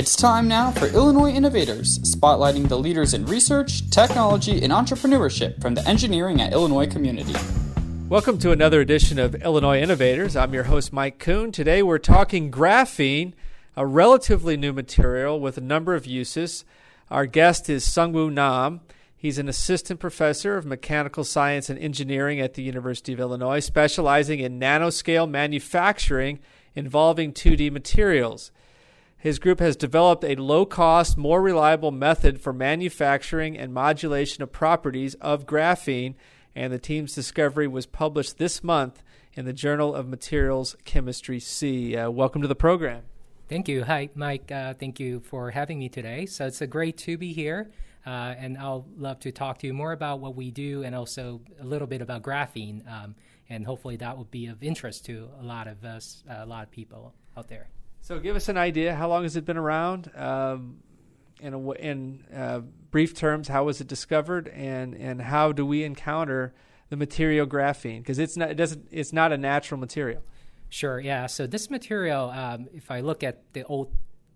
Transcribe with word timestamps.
It's 0.00 0.16
time 0.16 0.48
now 0.48 0.70
for 0.70 0.86
Illinois 0.86 1.28
Innovators, 1.28 1.98
spotlighting 1.98 2.70
the 2.70 2.78
leaders 2.78 3.12
in 3.12 3.26
research, 3.26 3.90
technology, 3.90 4.62
and 4.62 4.72
entrepreneurship 4.72 5.60
from 5.60 5.74
the 5.74 5.86
engineering 5.86 6.40
at 6.40 6.54
Illinois 6.54 6.86
community. 6.86 7.34
Welcome 8.08 8.38
to 8.38 8.50
another 8.50 8.80
edition 8.80 9.18
of 9.18 9.34
Illinois 9.34 9.78
Innovators. 9.78 10.36
I'm 10.36 10.54
your 10.54 10.62
host, 10.62 10.90
Mike 10.90 11.18
Kuhn. 11.18 11.52
Today 11.52 11.82
we're 11.82 11.98
talking 11.98 12.50
graphene, 12.50 13.34
a 13.76 13.84
relatively 13.84 14.56
new 14.56 14.72
material 14.72 15.38
with 15.38 15.58
a 15.58 15.60
number 15.60 15.94
of 15.94 16.06
uses. 16.06 16.64
Our 17.10 17.26
guest 17.26 17.68
is 17.68 17.84
Sungwoo 17.84 18.32
Nam. 18.32 18.80
He's 19.14 19.36
an 19.36 19.50
assistant 19.50 20.00
professor 20.00 20.56
of 20.56 20.64
mechanical 20.64 21.24
science 21.24 21.68
and 21.68 21.78
engineering 21.78 22.40
at 22.40 22.54
the 22.54 22.62
University 22.62 23.12
of 23.12 23.20
Illinois, 23.20 23.60
specializing 23.60 24.40
in 24.40 24.58
nanoscale 24.58 25.28
manufacturing 25.28 26.38
involving 26.74 27.34
2D 27.34 27.70
materials. 27.70 28.50
His 29.20 29.38
group 29.38 29.60
has 29.60 29.76
developed 29.76 30.24
a 30.24 30.34
low 30.34 30.64
cost, 30.64 31.18
more 31.18 31.42
reliable 31.42 31.90
method 31.90 32.40
for 32.40 32.54
manufacturing 32.54 33.58
and 33.58 33.70
modulation 33.70 34.42
of 34.42 34.50
properties 34.50 35.12
of 35.16 35.44
graphene, 35.44 36.14
and 36.54 36.72
the 36.72 36.78
team's 36.78 37.14
discovery 37.14 37.68
was 37.68 37.84
published 37.84 38.38
this 38.38 38.64
month 38.64 39.02
in 39.34 39.44
the 39.44 39.52
Journal 39.52 39.94
of 39.94 40.08
Materials 40.08 40.74
Chemistry 40.84 41.38
C. 41.38 41.94
Uh, 41.94 42.10
welcome 42.10 42.40
to 42.40 42.48
the 42.48 42.54
program. 42.54 43.02
Thank 43.46 43.68
you. 43.68 43.84
Hi, 43.84 44.08
Mike. 44.14 44.50
Uh, 44.50 44.72
thank 44.72 44.98
you 44.98 45.20
for 45.20 45.50
having 45.50 45.78
me 45.78 45.90
today. 45.90 46.24
So 46.24 46.46
it's 46.46 46.62
a 46.62 46.66
great 46.66 46.96
to 46.98 47.18
be 47.18 47.34
here. 47.34 47.70
Uh, 48.06 48.34
and 48.38 48.56
I'll 48.56 48.86
love 48.96 49.20
to 49.20 49.32
talk 49.32 49.58
to 49.58 49.66
you 49.66 49.74
more 49.74 49.92
about 49.92 50.20
what 50.20 50.34
we 50.34 50.50
do 50.50 50.82
and 50.82 50.94
also 50.94 51.42
a 51.60 51.66
little 51.66 51.86
bit 51.86 52.00
about 52.00 52.22
graphene. 52.22 52.90
Um, 52.90 53.14
and 53.50 53.66
hopefully 53.66 53.96
that 53.96 54.16
will 54.16 54.24
be 54.24 54.46
of 54.46 54.62
interest 54.62 55.04
to 55.06 55.28
a 55.38 55.44
lot 55.44 55.68
of 55.68 55.84
us, 55.84 56.24
a 56.26 56.46
lot 56.46 56.62
of 56.62 56.70
people 56.70 57.12
out 57.36 57.48
there. 57.48 57.68
So, 58.00 58.18
give 58.18 58.36
us 58.36 58.48
an 58.48 58.56
idea. 58.56 58.94
How 58.94 59.08
long 59.08 59.22
has 59.22 59.36
it 59.36 59.44
been 59.44 59.56
around? 59.56 60.10
Um, 60.16 60.82
in 61.40 61.54
a, 61.54 61.70
in 61.72 62.24
uh, 62.34 62.60
brief 62.90 63.14
terms, 63.14 63.48
how 63.48 63.64
was 63.64 63.80
it 63.80 63.88
discovered, 63.88 64.48
and 64.48 64.94
and 64.94 65.20
how 65.20 65.52
do 65.52 65.64
we 65.64 65.84
encounter 65.84 66.54
the 66.88 66.96
material 66.96 67.46
graphene? 67.46 67.98
Because 67.98 68.18
it's 68.18 68.36
not 68.36 68.50
it 68.50 68.54
doesn't 68.54 68.86
it's 68.90 69.12
not 69.12 69.32
a 69.32 69.38
natural 69.38 69.80
material. 69.80 70.22
Sure. 70.68 71.00
Yeah. 71.00 71.26
So 71.26 71.46
this 71.46 71.68
material, 71.68 72.30
um, 72.30 72.68
if 72.72 72.90
I 72.90 73.00
look 73.00 73.24
at 73.24 73.52
the 73.54 73.64
old 73.64 73.92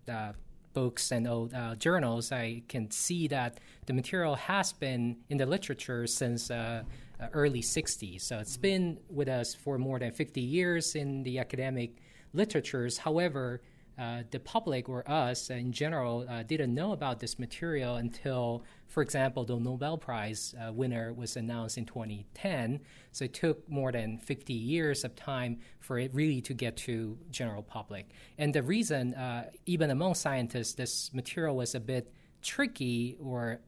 uh, 0.09 0.33
books 0.73 1.13
and 1.13 1.29
old 1.29 1.55
uh, 1.55 1.77
journals, 1.77 2.33
I 2.33 2.63
can 2.69 2.91
see 2.91 3.29
that 3.29 3.61
the 3.87 3.93
material 3.93 4.35
has 4.35 4.73
been 4.73 5.19
in 5.29 5.39
the 5.39 5.47
literature 5.47 6.07
since. 6.07 6.51
Uh, 6.51 6.83
uh 7.21 7.29
early 7.33 7.63
60s. 7.63 8.23
So 8.23 8.41
it's 8.41 8.57
been 8.57 8.99
with 9.09 9.29
us 9.29 9.55
for 9.55 9.79
more 9.79 10.01
than 10.01 10.11
50 10.11 10.41
years 10.41 10.97
in 10.97 11.23
the 11.23 11.39
academic 11.39 12.03
literatures. 12.35 12.99
However, 12.99 13.63
uh, 13.97 14.23
the 14.33 14.41
public 14.41 14.89
or 14.89 15.09
us 15.09 15.51
in 15.51 15.71
general 15.71 16.27
uh, 16.29 16.43
didn't 16.43 16.75
know 16.75 16.93
about 16.93 17.21
this 17.21 17.39
material 17.39 17.95
until, 17.97 18.65
for 18.89 19.03
example, 19.03 19.45
the 19.45 19.57
Nobel 19.57 19.97
Prize 19.97 20.53
uh, 20.61 20.73
winner 20.73 21.13
was 21.13 21.37
announced 21.37 21.79
in 21.79 21.85
2010. 21.85 22.81
So 23.13 23.27
it 23.27 23.35
took 23.35 23.69
more 23.69 23.93
than 23.93 24.19
50 24.19 24.53
years 24.53 25.05
of 25.05 25.15
time 25.15 25.59
for 25.79 25.99
it 25.99 26.13
really 26.13 26.41
to 26.43 26.55
get 26.55 26.77
to 26.79 27.17
general 27.31 27.63
public. 27.63 28.11
And 28.37 28.53
the 28.53 28.65
reason, 28.65 29.15
uh, 29.15 29.51
even 29.65 29.91
among 29.91 30.17
scientists, 30.17 30.75
this 30.75 31.15
material 31.15 31.55
was 31.55 31.77
a 31.77 31.81
bit 31.81 32.13
tricky 32.43 33.17
or 33.23 33.61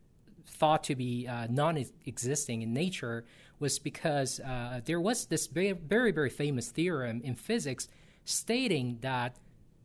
thought 0.44 0.83
to 0.84 0.97
be 0.97 1.28
uh, 1.28 1.47
non-existing 1.50 2.62
in 2.62 2.72
nature 2.72 3.25
was 3.59 3.78
because 3.78 4.41
uh, 4.41 4.81
there 4.84 5.00
was 5.00 5.27
this 5.27 5.47
very, 5.47 5.72
very, 5.72 6.11
very 6.11 6.31
famous 6.31 6.69
theorem 6.69 7.20
in 7.22 7.34
physics 7.34 7.89
stating 8.27 8.98
that 9.00 9.36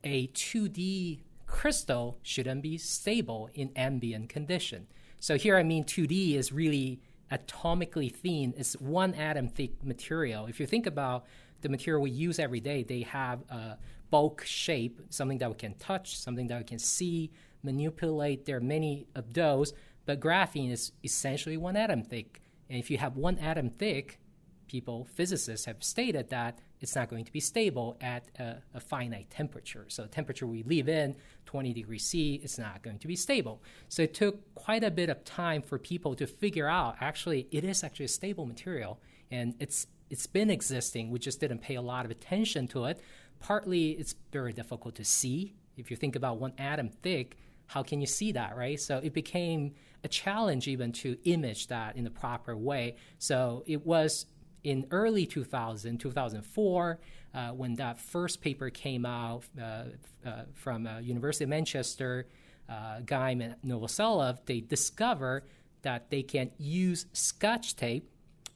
a 0.04 0.26
2D 0.28 1.20
crystal 1.46 2.18
shouldn't 2.22 2.62
be 2.62 2.76
stable 2.76 3.48
in 3.54 3.70
ambient 3.76 4.28
condition. 4.28 4.86
So 5.20 5.36
here 5.36 5.56
I 5.56 5.62
mean 5.62 5.84
2D 5.84 6.34
is 6.34 6.52
really 6.52 7.00
atomically 7.30 8.12
thin. 8.12 8.52
It's 8.56 8.74
one 8.74 9.14
atom 9.14 9.48
thick 9.48 9.82
material. 9.84 10.46
If 10.46 10.60
you 10.60 10.66
think 10.66 10.86
about 10.86 11.24
the 11.62 11.68
material 11.68 12.02
we 12.02 12.10
use 12.10 12.38
every 12.38 12.60
day, 12.60 12.82
they 12.82 13.02
have 13.02 13.40
a 13.48 13.78
bulk 14.10 14.44
shape, 14.44 15.00
something 15.08 15.38
that 15.38 15.48
we 15.48 15.56
can 15.56 15.74
touch, 15.74 16.18
something 16.18 16.48
that 16.48 16.58
we 16.58 16.64
can 16.64 16.78
see, 16.78 17.30
manipulate. 17.62 18.44
There 18.44 18.56
are 18.56 18.60
many 18.60 19.06
of 19.14 19.32
those, 19.32 19.72
but 20.04 20.20
graphene 20.20 20.72
is 20.72 20.92
essentially 21.04 21.56
one 21.56 21.76
atom 21.76 22.02
thick. 22.02 22.42
And 22.68 22.78
if 22.78 22.90
you 22.90 22.98
have 22.98 23.16
one 23.16 23.38
atom 23.38 23.70
thick, 23.70 24.18
people, 24.66 25.06
physicists 25.14 25.66
have 25.66 25.82
stated 25.82 26.30
that 26.30 26.58
it's 26.80 26.96
not 26.96 27.08
going 27.08 27.24
to 27.24 27.32
be 27.32 27.40
stable 27.40 27.96
at 28.00 28.24
a, 28.38 28.56
a, 28.74 28.80
finite 28.80 29.30
temperature. 29.30 29.84
So, 29.88 30.02
the 30.02 30.08
temperature 30.08 30.46
we 30.46 30.62
live 30.64 30.88
in, 30.88 31.16
20 31.46 31.72
degrees 31.72 32.04
C, 32.04 32.40
it's 32.42 32.58
not 32.58 32.82
going 32.82 32.98
to 32.98 33.06
be 33.06 33.16
stable. 33.16 33.62
So, 33.88 34.02
it 34.02 34.14
took 34.14 34.54
quite 34.54 34.82
a 34.82 34.90
bit 34.90 35.08
of 35.08 35.24
time 35.24 35.62
for 35.62 35.78
people 35.78 36.14
to 36.16 36.26
figure 36.26 36.68
out 36.68 36.96
actually, 37.00 37.46
it 37.50 37.64
is 37.64 37.84
actually 37.84 38.06
a 38.06 38.08
stable 38.08 38.46
material 38.46 39.00
and 39.30 39.54
it's 39.58 39.86
it's 40.10 40.26
been 40.26 40.50
existing. 40.50 41.10
We 41.10 41.18
just 41.18 41.40
didn't 41.40 41.60
pay 41.60 41.76
a 41.76 41.80
lot 41.80 42.04
of 42.04 42.10
attention 42.10 42.68
to 42.68 42.84
it. 42.84 43.00
Partly, 43.40 43.92
it's 43.92 44.14
very 44.30 44.52
difficult 44.52 44.94
to 44.96 45.04
see. 45.04 45.54
If 45.78 45.90
you 45.90 45.96
think 45.96 46.16
about 46.16 46.38
one 46.38 46.52
atom 46.58 46.90
thick, 46.90 47.38
how 47.66 47.82
can 47.82 48.02
you 48.02 48.06
see 48.06 48.32
that, 48.32 48.54
right? 48.54 48.78
So 48.78 49.00
it 49.02 49.14
became 49.14 49.72
a 50.04 50.08
challenge 50.08 50.68
even 50.68 50.92
to 50.92 51.16
image 51.24 51.68
that 51.68 51.96
in 51.96 52.04
the 52.04 52.10
proper 52.10 52.54
way. 52.54 52.96
So 53.18 53.64
it 53.66 53.86
was 53.86 54.26
in 54.64 54.86
early 54.90 55.26
2000, 55.26 55.98
2004, 55.98 57.00
uh, 57.34 57.48
when 57.50 57.74
that 57.76 57.98
first 57.98 58.40
paper 58.40 58.70
came 58.70 59.04
out 59.06 59.44
uh, 59.60 59.84
uh, 60.24 60.42
from 60.54 60.86
uh, 60.86 60.98
University 60.98 61.44
of 61.44 61.50
Manchester, 61.50 62.26
uh, 62.68 63.00
and 63.10 63.56
Novoselov, 63.64 64.38
they 64.46 64.60
discover 64.60 65.44
that 65.82 66.10
they 66.10 66.22
can 66.22 66.50
use 66.58 67.06
scotch 67.12 67.76
tape 67.76 68.08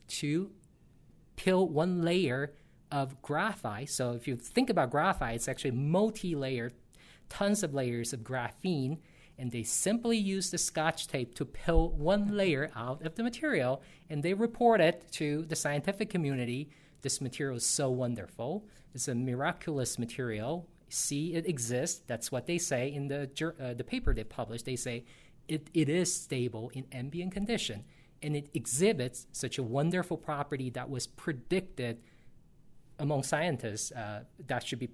to 0.09 0.51
peel 1.35 1.69
one 1.69 2.03
layer 2.03 2.53
of 2.91 3.21
graphite. 3.21 3.91
So 3.91 4.13
if 4.13 4.29
you 4.29 4.37
think 4.37 4.71
about 4.71 4.91
graphite, 4.91 5.37
it's 5.37 5.49
actually 5.49 5.73
multi-layered, 5.73 6.73
tons 7.29 7.63
of 7.63 7.75
layers 7.75 8.13
of 8.13 8.21
graphene 8.21 8.99
and 9.39 9.51
they 9.51 9.63
simply 9.63 10.17
use 10.17 10.51
the 10.51 10.59
scotch 10.59 11.07
tape 11.07 11.35
to 11.35 11.45
peel 11.45 11.91
one 11.91 12.37
layer 12.37 12.71
out 12.75 13.05
of 13.05 13.15
the 13.15 13.23
material 13.23 13.83
and 14.09 14.23
they 14.23 14.35
report 14.35 14.81
it 14.81 15.07
to 15.13 15.45
the 15.47 15.57
scientific 15.57 16.09
community. 16.11 16.71
This 17.03 17.21
material 17.21 17.57
is 17.57 17.67
so 17.67 17.91
wonderful. 17.91 18.65
It's 18.95 19.09
a 19.09 19.15
miraculous 19.15 19.99
material. 19.99 20.69
See 20.89 21.35
it 21.35 21.47
exists. 21.47 22.03
That's 22.07 22.33
what 22.33 22.47
they 22.47 22.59
say 22.59 22.93
in 22.93 23.09
the 23.09 23.29
uh, 23.61 23.75
the 23.75 23.85
paper 23.85 24.15
they 24.15 24.25
published 24.25 24.65
they 24.65 24.77
say 24.77 25.05
it, 25.49 25.69
it 25.75 25.89
is 25.89 26.13
stable 26.15 26.71
in 26.75 26.87
ambient 26.93 27.33
condition 27.33 27.85
and 28.23 28.35
it 28.35 28.49
exhibits 28.55 29.27
such 29.33 29.59
a 29.59 29.63
wonderful 29.63 30.17
property 30.17 30.71
that 30.71 30.89
was 30.89 31.07
predicted 31.07 31.99
among 32.99 33.23
scientists 33.23 33.93
uh, 33.93 34.25
that 34.47 34.67
should 34.67 34.79
be 34.79 34.89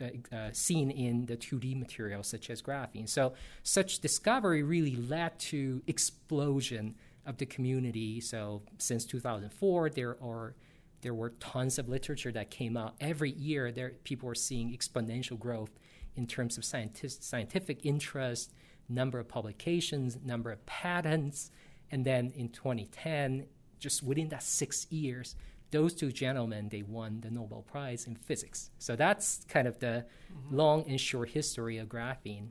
uh, 0.00 0.34
uh, 0.34 0.50
seen 0.52 0.90
in 0.90 1.26
the 1.26 1.36
2D 1.36 1.78
materials 1.78 2.26
such 2.26 2.50
as 2.50 2.62
graphene. 2.62 3.08
So 3.08 3.34
such 3.62 4.00
discovery 4.00 4.62
really 4.62 4.96
led 4.96 5.38
to 5.40 5.82
explosion 5.86 6.94
of 7.24 7.38
the 7.38 7.46
community. 7.46 8.20
So 8.20 8.62
since 8.78 9.04
2004, 9.04 9.90
there 9.90 10.16
are 10.22 10.54
there 11.02 11.14
were 11.14 11.30
tons 11.30 11.78
of 11.78 11.88
literature 11.88 12.32
that 12.32 12.50
came 12.50 12.76
out 12.76 12.94
every 13.00 13.30
year. 13.30 13.70
There 13.70 13.92
people 14.04 14.28
are 14.28 14.34
seeing 14.34 14.76
exponential 14.76 15.38
growth 15.38 15.70
in 16.16 16.26
terms 16.26 16.56
of 16.58 16.64
scientific 16.64 17.22
scientific 17.22 17.84
interest, 17.84 18.52
number 18.88 19.18
of 19.18 19.28
publications, 19.28 20.18
number 20.24 20.50
of 20.50 20.64
patents, 20.66 21.50
and 21.90 22.04
then 22.04 22.32
in 22.34 22.48
2010, 22.48 23.46
just 23.78 24.02
within 24.02 24.28
that 24.30 24.42
six 24.42 24.86
years, 24.90 25.36
those 25.70 25.94
two 25.94 26.12
gentlemen 26.12 26.68
they 26.68 26.82
won 26.82 27.20
the 27.20 27.30
Nobel 27.30 27.62
Prize 27.62 28.06
in 28.06 28.14
physics. 28.14 28.70
So 28.78 28.96
that's 28.96 29.44
kind 29.48 29.66
of 29.66 29.78
the 29.78 30.06
mm-hmm. 30.32 30.56
long 30.56 30.84
and 30.88 31.00
short 31.00 31.30
history 31.30 31.78
of 31.78 31.88
graphene. 31.88 32.48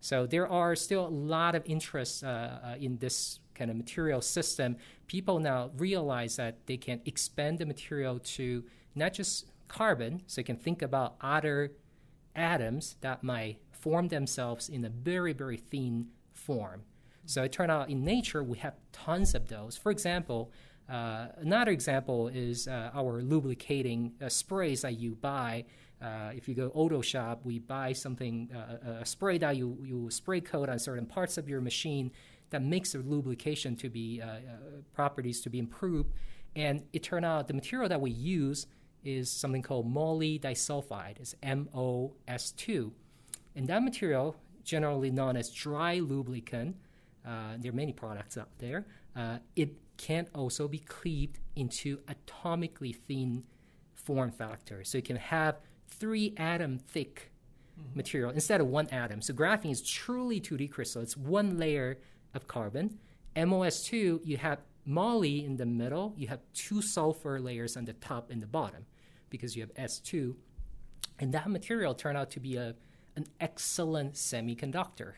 So 0.00 0.26
there 0.26 0.48
are 0.48 0.76
still 0.76 1.06
a 1.06 1.08
lot 1.08 1.54
of 1.54 1.62
interest 1.66 2.22
uh, 2.22 2.26
uh, 2.26 2.74
in 2.78 2.98
this 2.98 3.40
kind 3.54 3.70
of 3.70 3.76
material 3.76 4.20
system. 4.20 4.76
People 5.06 5.40
now 5.40 5.70
realize 5.76 6.36
that 6.36 6.66
they 6.66 6.76
can 6.76 7.00
expand 7.06 7.58
the 7.58 7.66
material 7.66 8.18
to 8.20 8.64
not 8.94 9.14
just 9.14 9.46
carbon, 9.68 10.22
so 10.26 10.40
you 10.40 10.44
can 10.44 10.56
think 10.56 10.82
about 10.82 11.16
other 11.20 11.72
atoms 12.34 12.96
that 13.00 13.22
might 13.24 13.58
form 13.72 14.08
themselves 14.08 14.68
in 14.68 14.84
a 14.84 14.88
very, 14.88 15.32
very 15.32 15.56
thin 15.56 16.08
form. 16.32 16.82
So 17.24 17.42
it 17.42 17.52
turned 17.52 17.72
out 17.72 17.90
in 17.90 18.04
nature 18.04 18.42
we 18.42 18.58
have 18.58 18.74
tons 18.92 19.34
of 19.34 19.48
those. 19.48 19.76
For 19.76 19.90
example, 19.90 20.52
uh, 20.88 21.26
another 21.38 21.72
example 21.72 22.28
is 22.28 22.68
uh, 22.68 22.90
our 22.94 23.20
lubricating 23.22 24.12
uh, 24.22 24.28
sprays 24.28 24.82
that 24.82 24.98
you 24.98 25.16
buy. 25.16 25.64
Uh, 26.00 26.30
if 26.34 26.46
you 26.48 26.54
go 26.54 26.70
auto 26.74 27.00
shop, 27.00 27.40
we 27.44 27.58
buy 27.58 27.92
something, 27.92 28.48
uh, 28.54 29.00
a 29.00 29.06
spray 29.06 29.38
that 29.38 29.56
you, 29.56 29.78
you 29.82 30.08
spray 30.10 30.40
coat 30.40 30.68
on 30.68 30.78
certain 30.78 31.06
parts 31.06 31.38
of 31.38 31.48
your 31.48 31.60
machine 31.60 32.12
that 32.50 32.62
makes 32.62 32.92
the 32.92 32.98
lubrication 32.98 33.74
to 33.74 33.88
be 33.88 34.20
uh, 34.22 34.36
properties 34.94 35.40
to 35.40 35.50
be 35.50 35.58
improved. 35.58 36.12
And 36.54 36.84
it 36.92 37.02
turned 37.02 37.24
out 37.24 37.48
the 37.48 37.54
material 37.54 37.88
that 37.88 38.00
we 38.00 38.10
use 38.10 38.66
is 39.04 39.30
something 39.30 39.62
called 39.62 39.90
moly 39.90 40.38
disulfide. 40.38 41.18
It's 41.18 41.34
MOS2. 41.42 42.92
And 43.56 43.66
that 43.68 43.82
material 43.82 44.36
generally 44.62 45.10
known 45.10 45.36
as 45.36 45.50
dry 45.50 45.98
lubricant. 45.98 46.76
There 47.24 47.70
are 47.70 47.74
many 47.74 47.92
products 47.92 48.36
out 48.38 48.48
there. 48.58 48.86
It 49.54 49.74
can 49.96 50.28
also 50.34 50.68
be 50.68 50.78
cleaved 50.78 51.38
into 51.54 51.98
atomically 52.08 52.94
thin 52.94 53.44
form 53.94 54.30
factor. 54.30 54.84
So 54.84 54.98
you 54.98 55.02
can 55.02 55.16
have 55.16 55.56
three 55.88 56.34
atom 56.36 56.78
thick 56.78 57.32
mm-hmm. 57.78 57.96
material 57.96 58.30
instead 58.30 58.60
of 58.60 58.66
one 58.68 58.88
atom. 58.90 59.22
So 59.22 59.34
graphene 59.34 59.72
is 59.72 59.82
truly 59.82 60.40
2D 60.40 60.70
crystal. 60.70 61.02
It's 61.02 61.16
one 61.16 61.58
layer 61.58 61.98
of 62.34 62.46
carbon. 62.46 62.98
MOS2, 63.34 64.20
you 64.24 64.36
have 64.36 64.60
moly 64.84 65.44
in 65.44 65.56
the 65.56 65.66
middle, 65.66 66.14
you 66.16 66.28
have 66.28 66.40
two 66.54 66.80
sulfur 66.80 67.40
layers 67.40 67.76
on 67.76 67.84
the 67.84 67.92
top 67.94 68.30
and 68.30 68.40
the 68.40 68.46
bottom 68.46 68.86
because 69.28 69.56
you 69.56 69.62
have 69.62 69.74
S2. 69.74 70.34
And 71.18 71.32
that 71.32 71.50
material 71.50 71.94
turned 71.94 72.16
out 72.16 72.30
to 72.32 72.40
be 72.40 72.56
a, 72.56 72.74
an 73.16 73.26
excellent 73.40 74.14
semiconductor. 74.14 75.14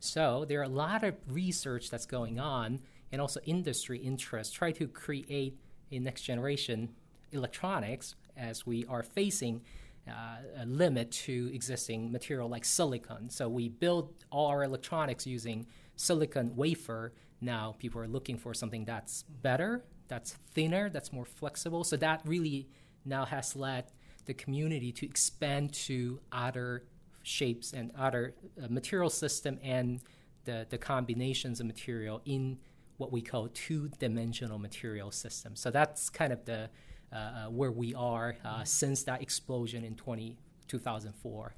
So 0.00 0.44
there 0.46 0.60
are 0.60 0.64
a 0.64 0.68
lot 0.68 1.04
of 1.04 1.14
research 1.26 1.90
that's 1.90 2.06
going 2.06 2.38
on 2.38 2.80
and 3.12 3.20
also 3.20 3.40
industry 3.44 3.98
interest 3.98 4.54
try 4.54 4.72
to 4.72 4.86
create 4.86 5.58
a 5.90 5.98
next 5.98 6.22
generation 6.22 6.88
electronics 7.32 8.14
as 8.36 8.66
we 8.66 8.84
are 8.86 9.02
facing 9.02 9.60
uh, 10.08 10.62
a 10.62 10.66
limit 10.66 11.10
to 11.10 11.50
existing 11.52 12.10
material 12.10 12.48
like 12.48 12.64
silicon. 12.64 13.28
So 13.28 13.48
we 13.48 13.68
build 13.68 14.12
all 14.30 14.46
our 14.46 14.64
electronics 14.64 15.26
using 15.26 15.66
silicon 15.96 16.56
wafer. 16.56 17.12
Now 17.40 17.76
people 17.78 18.00
are 18.00 18.08
looking 18.08 18.36
for 18.36 18.54
something 18.54 18.84
that's 18.84 19.24
better, 19.42 19.84
that's 20.08 20.32
thinner, 20.52 20.88
that's 20.90 21.12
more 21.12 21.24
flexible. 21.24 21.84
So 21.84 21.96
that 21.98 22.22
really 22.24 22.68
now 23.04 23.24
has 23.24 23.54
led 23.54 23.92
the 24.26 24.34
community 24.34 24.92
to 24.92 25.06
expand 25.06 25.72
to 25.72 26.20
other 26.32 26.84
shapes 27.22 27.72
and 27.72 27.90
other 27.98 28.34
uh, 28.62 28.66
material 28.68 29.10
system 29.10 29.58
and 29.62 30.00
the, 30.44 30.66
the 30.70 30.78
combinations 30.78 31.60
of 31.60 31.66
material 31.66 32.22
in 32.24 32.58
what 33.00 33.10
we 33.10 33.22
call 33.22 33.48
two-dimensional 33.48 34.58
material 34.58 35.10
system. 35.10 35.56
So 35.56 35.70
that's 35.70 36.10
kind 36.10 36.32
of 36.32 36.44
the 36.44 36.68
uh, 37.12 37.16
uh 37.16 37.44
where 37.46 37.72
we 37.72 37.94
are 37.94 38.36
uh, 38.44 38.62
since 38.64 39.02
that 39.04 39.22
explosion 39.22 39.82
in 39.84 39.96
20, 39.96 40.36
2004. 40.68 41.54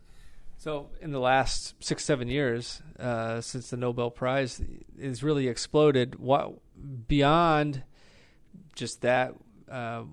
So, 0.63 0.91
in 1.01 1.11
the 1.11 1.19
last 1.19 1.75
six, 1.81 2.05
seven 2.05 2.29
years, 2.29 2.81
uh, 2.97 3.41
since 3.41 3.71
the 3.71 3.77
Nobel 3.77 4.13
Prize 4.13 4.63
has 5.01 5.25
really 5.25 5.49
exploded, 5.49 6.21
what 6.21 6.53
beyond 7.09 7.83
just 8.77 9.01
that, 9.01 9.35
uh, 9.69 10.05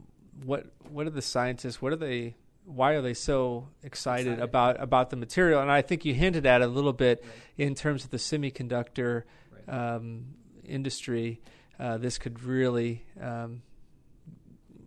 what 0.44 0.66
what 0.90 1.06
are 1.06 1.12
the 1.12 1.22
scientists? 1.22 1.84
What 1.84 1.94
are 1.94 1.98
they? 1.98 2.36
Why 2.66 2.94
are 2.94 3.04
they 3.04 3.14
so 3.14 3.68
excited, 3.84 4.26
excited, 4.26 4.44
about 4.44 4.82
about 4.82 5.12
the 5.12 5.18
material? 5.18 5.62
And 5.62 5.70
I 5.70 5.84
think 5.84 6.04
you 6.04 6.16
hinted 6.16 6.48
at 6.48 6.62
it 6.62 6.66
a 6.66 6.68
little 6.68 6.94
bit 6.94 7.24
right. 7.24 7.32
in 7.68 7.76
terms 7.76 8.04
of 8.04 8.10
the 8.10 8.18
semiconductor 8.18 9.26
right. 9.68 9.96
um, 9.96 10.34
industry. 10.70 11.42
Uh, 11.80 11.98
this 11.98 12.18
could 12.18 12.44
really 12.44 13.06
um, 13.22 13.62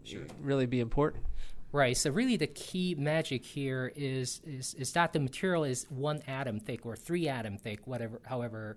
sure. 0.04 0.22
really 0.40 0.66
be 0.66 0.80
important. 0.80 1.24
Right. 1.72 1.96
So 1.96 2.10
really, 2.10 2.36
the 2.36 2.48
key 2.48 2.94
magic 2.98 3.44
here 3.44 3.92
is 3.96 4.42
is 4.44 4.74
is 4.74 4.92
that 4.92 5.14
the 5.14 5.20
material 5.20 5.64
is 5.64 5.86
one 5.88 6.20
atom 6.28 6.60
thick 6.60 6.84
or 6.84 6.96
three 6.96 7.28
atom 7.28 7.56
thick, 7.56 7.86
whatever. 7.86 8.20
However, 8.26 8.76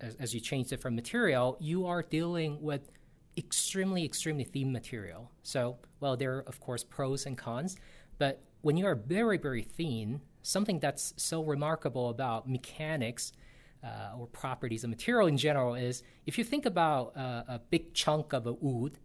as, 0.00 0.16
as 0.16 0.34
you 0.34 0.40
change 0.40 0.72
it 0.72 0.80
from 0.80 0.96
material, 0.96 1.56
you 1.60 1.86
are 1.86 2.02
dealing 2.02 2.60
with 2.60 2.90
extremely 3.36 4.04
extremely 4.04 4.42
thin 4.42 4.72
material. 4.72 5.30
So, 5.44 5.78
well, 6.00 6.16
there 6.16 6.38
are 6.38 6.40
of 6.40 6.58
course 6.58 6.82
pros 6.82 7.24
and 7.24 7.38
cons, 7.38 7.76
but 8.18 8.42
when 8.62 8.76
you 8.76 8.86
are 8.86 8.96
very 8.96 9.38
very 9.38 9.62
thin, 9.62 10.20
something 10.42 10.80
that's 10.80 11.14
so 11.16 11.40
remarkable 11.42 12.08
about 12.08 12.48
mechanics. 12.48 13.32
Uh, 13.80 14.18
or 14.18 14.26
properties 14.26 14.82
of 14.82 14.90
material 14.90 15.28
in 15.28 15.36
general 15.36 15.76
is 15.76 16.02
if 16.26 16.36
you 16.36 16.42
think 16.42 16.66
about 16.66 17.16
uh, 17.16 17.44
a 17.46 17.60
big 17.70 17.94
chunk 17.94 18.32
of 18.32 18.48
a 18.48 18.52
wood 18.52 18.98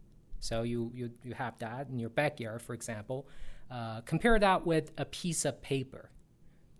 so 0.44 0.62
you, 0.62 0.92
you, 0.94 1.10
you 1.22 1.32
have 1.32 1.58
that 1.60 1.88
in 1.88 1.98
your 1.98 2.10
backyard, 2.10 2.60
for 2.60 2.74
example. 2.74 3.26
Uh, 3.70 4.02
compare 4.02 4.38
that 4.38 4.66
with 4.66 4.92
a 4.98 5.06
piece 5.06 5.46
of 5.46 5.62
paper. 5.62 6.10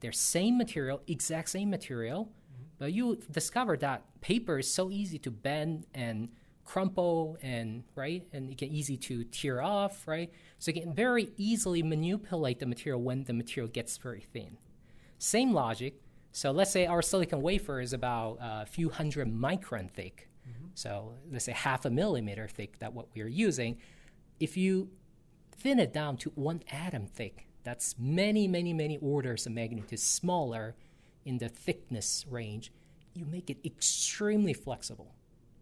They're 0.01 0.13
same 0.13 0.59
material, 0.59 1.01
exact 1.07 1.49
same 1.49 1.71
material, 1.71 2.27
mm-hmm. 2.27 2.65
but 2.79 2.93
you 2.93 3.23
discover 3.31 3.79
that 3.79 4.03
paper 4.21 4.59
is 4.59 4.71
so 4.71 4.91
easy 4.91 5.19
to 5.21 5.31
bend 5.31 5.87
and 5.95 6.29
crumple 6.67 7.39
and 7.43 7.85
right 7.95 8.27
and 8.33 8.51
it 8.51 8.57
get 8.57 8.71
easy 8.71 8.97
to 8.97 9.23
tear 9.25 9.61
off 9.61 10.09
right 10.09 10.33
so 10.59 10.71
you 10.71 10.81
can 10.81 10.95
very 10.95 11.31
easily 11.37 11.83
manipulate 11.83 12.59
the 12.59 12.65
material 12.65 13.03
when 13.03 13.23
the 13.25 13.35
material 13.35 13.71
gets 13.71 13.99
very 13.99 14.25
thin 14.33 14.57
same 15.19 15.53
logic 15.53 16.01
so 16.35 16.51
let's 16.51 16.73
say 16.73 16.85
our 16.85 17.01
silicon 17.01 17.41
wafer 17.41 17.81
is 17.81 17.93
about 17.93 18.39
a 18.41 18.67
few 18.67 18.91
hundred 18.91 19.33
micron 19.33 19.89
thick 19.89 20.29
mm-hmm. 20.49 20.67
so 20.75 21.15
let's 21.31 21.45
say 21.45 21.53
half 21.53 21.85
a 21.85 21.91
millimeter 21.91 22.49
thick 22.49 22.79
that 22.81 22.93
what 22.93 23.07
we're 23.15 23.29
using. 23.29 23.79
If 24.41 24.57
you 24.57 24.91
thin 25.53 25.79
it 25.79 25.93
down 25.93 26.17
to 26.19 26.31
one 26.35 26.63
atom 26.73 27.07
thick, 27.07 27.47
that's 27.63 27.95
many, 27.99 28.49
many, 28.49 28.73
many 28.73 28.99
orders 28.99 29.47
of 29.47 29.53
magnitude 29.53 30.01
smaller 30.01 30.75
in 31.25 31.39
the 31.39 31.49
thickness 31.49 32.27
range, 32.29 32.73
you 33.15 33.25
make 33.25 33.49
it 33.49 33.59
extremely 33.65 34.53
flexible. 34.53 35.15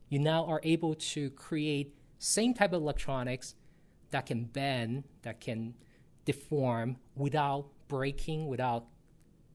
You 0.09 0.21
now 0.21 0.47
are 0.47 0.61
able 0.65 0.95
to 0.95 1.31
create 1.31 1.95
same 2.19 2.55
type 2.55 2.73
of 2.73 2.81
electronics 2.81 3.55
that 4.11 4.27
can 4.27 4.45
bend, 4.45 5.05
that 5.23 5.41
can 5.41 5.75
deform 6.25 6.97
without 7.15 7.67
breaking, 7.89 8.47
without 8.47 8.87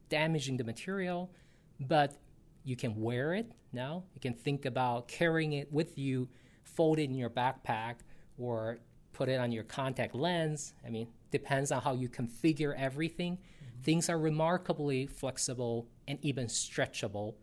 damaging 0.10 0.58
the 0.58 0.64
material, 0.64 1.32
but 1.80 2.18
you 2.64 2.76
can 2.76 3.00
wear 3.00 3.34
it 3.34 3.52
now. 3.72 4.04
You 4.14 4.22
can 4.22 4.34
think 4.34 4.66
about 4.66 5.08
carrying 5.08 5.54
it 5.54 5.72
with 5.72 5.98
you, 5.98 6.28
fold 6.64 7.00
it 7.00 7.04
in 7.04 7.16
your 7.16 7.30
backpack, 7.30 7.96
or 8.38 8.80
put 9.14 9.30
it 9.30 9.40
on 9.40 9.52
your 9.52 9.64
contact 9.64 10.14
lens. 10.14 10.74
I 10.86 10.90
mean, 10.90 11.08
depends 11.32 11.72
on 11.72 11.82
how 11.82 11.94
you 11.94 12.10
configure 12.10 12.76
everything. 12.78 13.34
Mm-hmm. 13.38 13.82
Things 13.84 14.10
are 14.10 14.20
remarkably 14.20 15.08
flexible 15.08 15.88
and 16.08 16.20
even 16.22 16.48
stretchable 16.48 17.36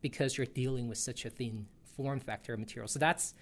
because 0.00 0.36
you're 0.36 0.46
dealing 0.46 0.88
with 0.88 0.98
such 0.98 1.24
a 1.24 1.30
thin 1.30 1.66
form 1.96 2.20
factor 2.20 2.56
material. 2.56 2.88
So 2.88 2.98
that's 2.98 3.34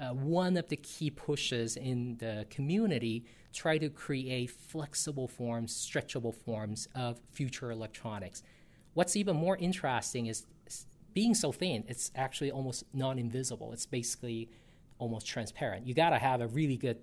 uh, 0.00 0.10
one 0.10 0.56
of 0.56 0.68
the 0.68 0.76
key 0.76 1.10
pushes 1.10 1.76
in 1.76 2.16
the 2.18 2.46
community 2.50 3.24
try 3.52 3.78
to 3.78 3.88
create 3.88 4.50
flexible 4.50 5.28
forms, 5.28 5.72
stretchable 5.72 6.34
forms 6.34 6.88
of 6.94 7.20
future 7.32 7.70
electronics. 7.70 8.42
What's 8.94 9.16
even 9.16 9.36
more 9.36 9.56
interesting 9.56 10.26
is 10.26 10.46
being 11.12 11.34
so 11.34 11.52
thin, 11.52 11.84
it's 11.86 12.10
actually 12.16 12.50
almost 12.50 12.84
non-invisible. 12.92 13.72
It's 13.72 13.86
basically 13.86 14.50
almost 14.98 15.26
transparent. 15.26 15.86
You 15.86 15.94
got 15.94 16.10
to 16.10 16.18
have 16.18 16.40
a 16.40 16.48
really 16.48 16.76
good 16.76 16.98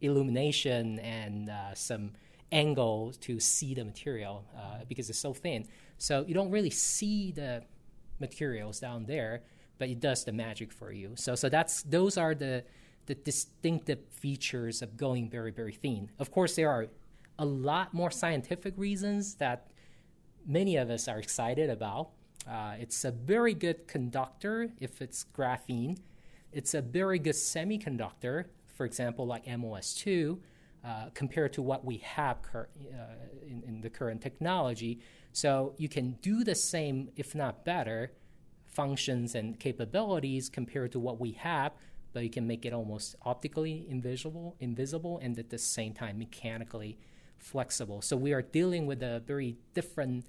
illumination 0.00 0.98
and 1.00 1.50
uh, 1.50 1.74
some 1.74 2.12
angle 2.52 3.12
to 3.20 3.38
see 3.40 3.74
the 3.74 3.84
material 3.84 4.44
uh, 4.56 4.84
because 4.88 5.10
it's 5.10 5.18
so 5.18 5.34
thin. 5.34 5.66
So 5.98 6.24
you 6.26 6.34
don't 6.34 6.50
really 6.50 6.70
see 6.70 7.32
the 7.32 7.62
materials 8.18 8.80
down 8.80 9.04
there, 9.06 9.42
but 9.78 9.88
it 9.88 10.00
does 10.00 10.24
the 10.24 10.32
magic 10.32 10.72
for 10.72 10.92
you. 10.92 11.12
So 11.16 11.34
so 11.34 11.48
that's 11.48 11.82
those 11.82 12.16
are 12.16 12.34
the 12.34 12.64
the 13.06 13.14
distinctive 13.14 13.98
features 14.10 14.82
of 14.82 14.96
going 14.96 15.28
very 15.28 15.50
very 15.50 15.72
thin. 15.72 16.10
Of 16.18 16.30
course, 16.30 16.56
there 16.56 16.70
are 16.70 16.86
a 17.38 17.44
lot 17.44 17.92
more 17.92 18.10
scientific 18.10 18.74
reasons 18.76 19.34
that 19.36 19.68
many 20.46 20.76
of 20.76 20.90
us 20.90 21.08
are 21.08 21.18
excited 21.18 21.70
about. 21.70 22.10
Uh, 22.48 22.74
it's 22.78 23.04
a 23.04 23.10
very 23.10 23.54
good 23.54 23.88
conductor 23.88 24.70
if 24.80 25.00
it's 25.00 25.24
graphene. 25.36 25.98
It's 26.52 26.74
a 26.74 26.82
very 26.82 27.18
good 27.18 27.34
semiconductor, 27.34 28.44
for 28.66 28.86
example, 28.86 29.26
like 29.26 29.46
MOS2, 29.46 30.38
uh, 30.84 31.06
compared 31.14 31.52
to 31.54 31.62
what 31.62 31.84
we 31.84 31.96
have 31.98 32.42
cur- 32.42 32.68
uh, 32.92 33.46
in, 33.46 33.62
in, 33.66 33.80
the 33.80 33.88
current 33.88 34.20
technology. 34.20 35.00
So 35.32 35.74
you 35.78 35.88
can 35.88 36.12
do 36.20 36.44
the 36.44 36.54
same, 36.54 37.08
if 37.16 37.34
not 37.34 37.64
better, 37.64 38.12
functions 38.74 39.34
and 39.34 39.58
capabilities 39.58 40.48
compared 40.48 40.92
to 40.92 41.00
what 41.00 41.20
we 41.20 41.32
have, 41.32 41.72
but 42.12 42.22
you 42.22 42.30
can 42.30 42.46
make 42.46 42.64
it 42.64 42.72
almost 42.72 43.16
optically 43.22 43.86
invisible, 43.88 44.56
invisible, 44.60 45.18
and 45.22 45.38
at 45.38 45.50
the 45.50 45.58
same 45.58 45.92
time 45.92 46.18
mechanically 46.18 46.98
flexible. 47.38 48.00
So 48.02 48.16
we 48.16 48.32
are 48.32 48.42
dealing 48.42 48.86
with 48.86 49.02
a 49.02 49.20
very 49.26 49.56
different 49.74 50.26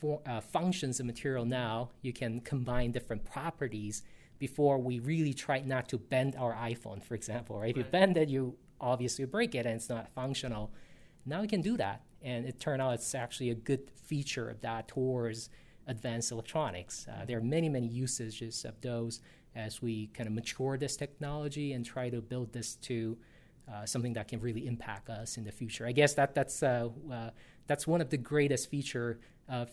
for, 0.00 0.20
uh, 0.26 0.40
functions 0.40 1.00
of 1.00 1.06
material 1.06 1.44
now, 1.44 1.90
you 2.02 2.12
can 2.12 2.40
combine 2.40 2.92
different 2.92 3.24
properties 3.24 4.02
before 4.38 4.78
we 4.78 5.00
really 5.00 5.34
try 5.34 5.60
not 5.60 5.88
to 5.88 5.98
bend 5.98 6.36
our 6.36 6.54
iPhone, 6.54 7.02
for 7.02 7.14
example. 7.14 7.58
Right? 7.58 7.70
If 7.70 7.76
you 7.76 7.84
bend 7.84 8.16
it, 8.16 8.28
you 8.28 8.56
obviously 8.80 9.24
break 9.24 9.54
it 9.54 9.66
and 9.66 9.74
it's 9.74 9.88
not 9.88 10.08
functional. 10.14 10.70
Now 11.26 11.40
we 11.40 11.48
can 11.48 11.60
do 11.60 11.76
that. 11.76 12.02
And 12.22 12.46
it 12.46 12.60
turned 12.60 12.82
out 12.82 12.94
it's 12.94 13.14
actually 13.14 13.50
a 13.50 13.54
good 13.54 13.90
feature 13.94 14.48
of 14.48 14.60
that 14.60 14.88
towards 14.88 15.50
advanced 15.88 16.30
electronics. 16.30 17.06
Uh, 17.08 17.24
there 17.24 17.38
are 17.38 17.42
many, 17.42 17.68
many 17.68 17.88
usages 17.88 18.64
of 18.64 18.80
those 18.80 19.20
as 19.56 19.82
we 19.82 20.08
kind 20.08 20.28
of 20.28 20.32
mature 20.34 20.76
this 20.78 20.96
technology 20.96 21.72
and 21.72 21.84
try 21.84 22.08
to 22.10 22.20
build 22.20 22.52
this 22.52 22.76
to 22.76 23.16
uh, 23.72 23.84
something 23.84 24.12
that 24.12 24.28
can 24.28 24.40
really 24.40 24.66
impact 24.66 25.10
us 25.10 25.36
in 25.36 25.44
the 25.44 25.52
future. 25.52 25.86
I 25.86 25.92
guess 25.92 26.14
that 26.14 26.34
that's 26.34 26.62
uh, 26.62 26.88
uh 27.12 27.30
that's 27.66 27.86
one 27.86 28.00
of 28.00 28.08
the 28.08 28.16
greatest 28.16 28.70
feature 28.70 29.18
of 29.48 29.70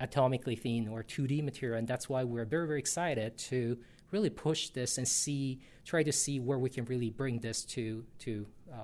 atomically 0.00 0.58
thin 0.58 0.88
or 0.88 1.02
2D 1.02 1.42
material, 1.44 1.78
and 1.78 1.86
that's 1.86 2.08
why 2.08 2.24
we're 2.24 2.44
very 2.44 2.66
very 2.66 2.78
excited 2.78 3.36
to 3.36 3.76
really 4.12 4.30
push 4.30 4.68
this 4.70 4.98
and 4.98 5.06
see 5.06 5.60
try 5.84 6.02
to 6.02 6.12
see 6.12 6.40
where 6.40 6.58
we 6.58 6.70
can 6.70 6.84
really 6.86 7.10
bring 7.10 7.38
this 7.40 7.64
to 7.64 8.04
to 8.20 8.46
uh, 8.72 8.76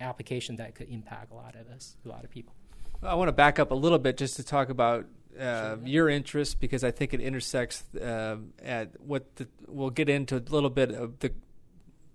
application 0.00 0.56
that 0.56 0.74
could 0.74 0.88
impact 0.88 1.30
a 1.30 1.34
lot 1.34 1.54
of 1.54 1.68
us, 1.68 1.96
a 2.04 2.08
lot 2.08 2.24
of 2.24 2.30
people. 2.30 2.54
I 3.02 3.14
want 3.14 3.28
to 3.28 3.32
back 3.32 3.58
up 3.58 3.70
a 3.70 3.74
little 3.74 3.98
bit 3.98 4.16
just 4.16 4.36
to 4.36 4.44
talk 4.44 4.68
about 4.68 5.06
uh, 5.38 5.76
your 5.84 6.08
interest 6.08 6.60
because 6.60 6.82
I 6.82 6.90
think 6.90 7.12
it 7.14 7.20
intersects 7.20 7.84
uh, 7.94 8.36
at 8.62 9.00
what 9.00 9.36
the, 9.36 9.48
we'll 9.66 9.90
get 9.90 10.08
into 10.08 10.36
a 10.36 10.44
little 10.48 10.70
bit 10.70 10.90
of 10.90 11.18
the 11.18 11.32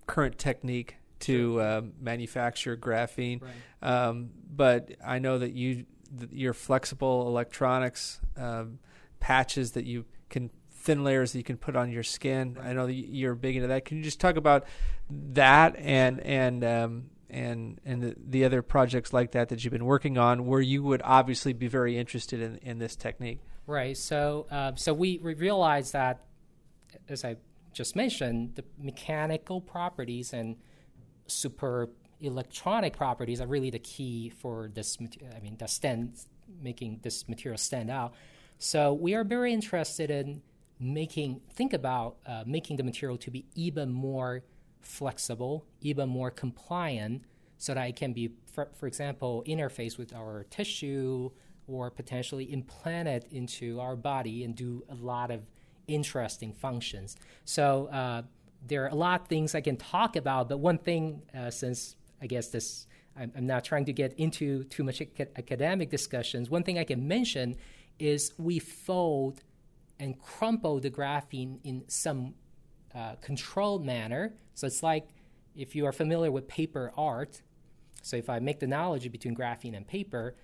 current 0.08 0.38
technique 0.38 0.96
to 1.20 1.62
uh, 1.62 1.82
manufacture 2.00 2.76
graphene. 2.76 3.42
Right. 3.42 3.52
Um, 3.90 4.32
but 4.54 4.92
I 5.06 5.20
know 5.20 5.38
that 5.38 5.54
you 5.54 5.86
your 6.30 6.54
flexible 6.54 7.28
electronics 7.28 8.20
um, 8.36 8.80
patches 9.20 9.72
that 9.74 9.86
you 9.86 10.06
can 10.30 10.50
thin 10.72 11.04
layers 11.04 11.32
that 11.32 11.38
you 11.38 11.44
can 11.44 11.58
put 11.58 11.76
on 11.76 11.92
your 11.92 12.04
skin. 12.04 12.56
Right. 12.56 12.68
I 12.68 12.74
know 12.74 12.88
that 12.88 12.94
you're 12.94 13.36
big 13.36 13.56
into 13.56 13.68
that. 13.70 13.86
Can 13.86 13.98
you 13.98 14.04
just 14.04 14.20
talk 14.20 14.36
about 14.36 14.66
that 15.10 15.76
and 15.78 16.20
and 16.22 16.64
um, 16.64 17.10
and 17.32 17.80
and 17.86 18.04
the, 18.04 18.16
the, 18.18 18.46
other 18.46 18.62
projects 18.62 19.14
like 19.14 19.32
that 19.32 19.50
that 19.50 19.64
you've 19.64 19.72
been 19.72 19.86
working 19.86 20.18
on, 20.18 20.46
where 20.46 20.62
you 20.62 20.84
would 20.84 21.02
obviously 21.04 21.54
be 21.54 21.68
very 21.68 21.98
interested 21.98 22.42
in, 22.42 22.58
in 22.58 22.78
this 22.78 22.96
technique? 22.96 23.40
Right. 23.66 23.98
So 23.98 24.48
uh, 24.52 24.74
so 24.76 24.94
we, 24.94 25.20
we 25.24 25.34
realized 25.34 25.94
that, 25.94 26.26
as 27.08 27.24
I 27.24 27.38
just 27.74 27.96
mentioned, 27.96 28.56
the 28.56 28.66
mechanical 28.78 29.62
properties 29.62 30.34
and 30.34 30.58
super 31.28 31.90
electronic 32.20 32.96
properties 32.96 33.40
are 33.42 33.48
really 33.48 33.70
the 33.70 33.80
key 33.80 34.30
for 34.30 34.70
this. 34.74 34.98
I 35.36 35.40
mean, 35.40 35.56
that 35.58 35.70
stand 35.70 36.14
making 36.62 37.00
this 37.02 37.28
material 37.30 37.58
stand 37.58 37.90
out. 37.90 38.14
So 38.58 38.94
we 38.94 39.16
are 39.16 39.24
very 39.24 39.54
interested 39.54 40.12
in 40.12 40.42
making 40.80 41.40
think 41.54 41.74
about 41.74 42.18
uh, 42.26 42.44
making 42.46 42.76
the 42.76 42.84
material 42.84 43.18
to 43.20 43.32
be 43.32 43.46
even 43.56 43.92
more 43.92 44.44
flexible, 44.82 45.66
even 45.82 46.10
more 46.10 46.32
compliant, 46.32 47.24
so 47.58 47.74
that 47.74 47.88
it 47.88 47.96
can 47.96 48.14
be, 48.14 48.32
for, 48.52 48.70
for 48.74 48.88
example, 48.88 49.44
interface 49.48 49.98
with 49.98 50.14
our 50.14 50.46
tissue 50.50 51.30
or 51.68 51.90
potentially 51.90 52.52
implanted 52.52 53.26
into 53.32 53.80
our 53.80 53.96
body 53.96 54.44
and 54.44 54.56
do 54.56 54.84
a 54.90 54.96
lot 54.96 55.32
of 55.32 55.42
interesting 55.88 56.54
functions. 56.54 57.16
So 57.46 57.88
uh, 57.88 58.24
there 58.66 58.84
are 58.84 58.90
a 58.90 58.96
lot 58.96 59.22
of 59.22 59.28
things 59.28 59.56
I 59.56 59.62
can 59.62 59.78
talk 59.78 60.16
about, 60.16 60.50
but 60.50 60.58
one 60.58 60.78
thing, 60.78 61.22
uh, 61.38 61.50
since 61.50 61.96
I 62.22 62.28
guess 62.28 62.50
this, 62.50 62.88
I'm, 63.18 63.32
I'm, 63.36 63.48
not 63.48 63.64
trying 63.64 63.86
to 63.86 63.94
get 63.94 64.14
into 64.14 64.64
too 64.66 64.84
much 64.84 65.02
academic 65.02 65.90
discussions, 65.90 66.50
one 66.50 66.64
thing 66.64 66.80
I 66.80 66.84
can 66.84 67.08
mention 67.08 67.56
is 68.00 68.34
we 68.38 68.60
fold 68.60 69.44
and 70.00 70.20
crumple 70.20 70.80
the 70.80 70.90
graphene 70.90 71.60
in 71.64 71.84
some 71.88 72.34
uh, 72.96 73.16
controlled 73.22 73.86
manner. 73.86 74.34
So 74.62 74.68
it's 74.68 74.84
like 74.84 75.08
if 75.56 75.76
you 75.76 75.88
are 75.88 75.92
familiar 75.92 76.32
with 76.32 76.48
paper 76.48 76.92
art. 76.96 77.42
So 78.04 78.16
if 78.16 78.30
I 78.30 78.38
make 78.38 78.60
the 78.60 78.68
analogy 78.68 79.10
between 79.10 79.36
graphene 79.36 79.76
and 79.76 79.88
paper, 79.88 80.36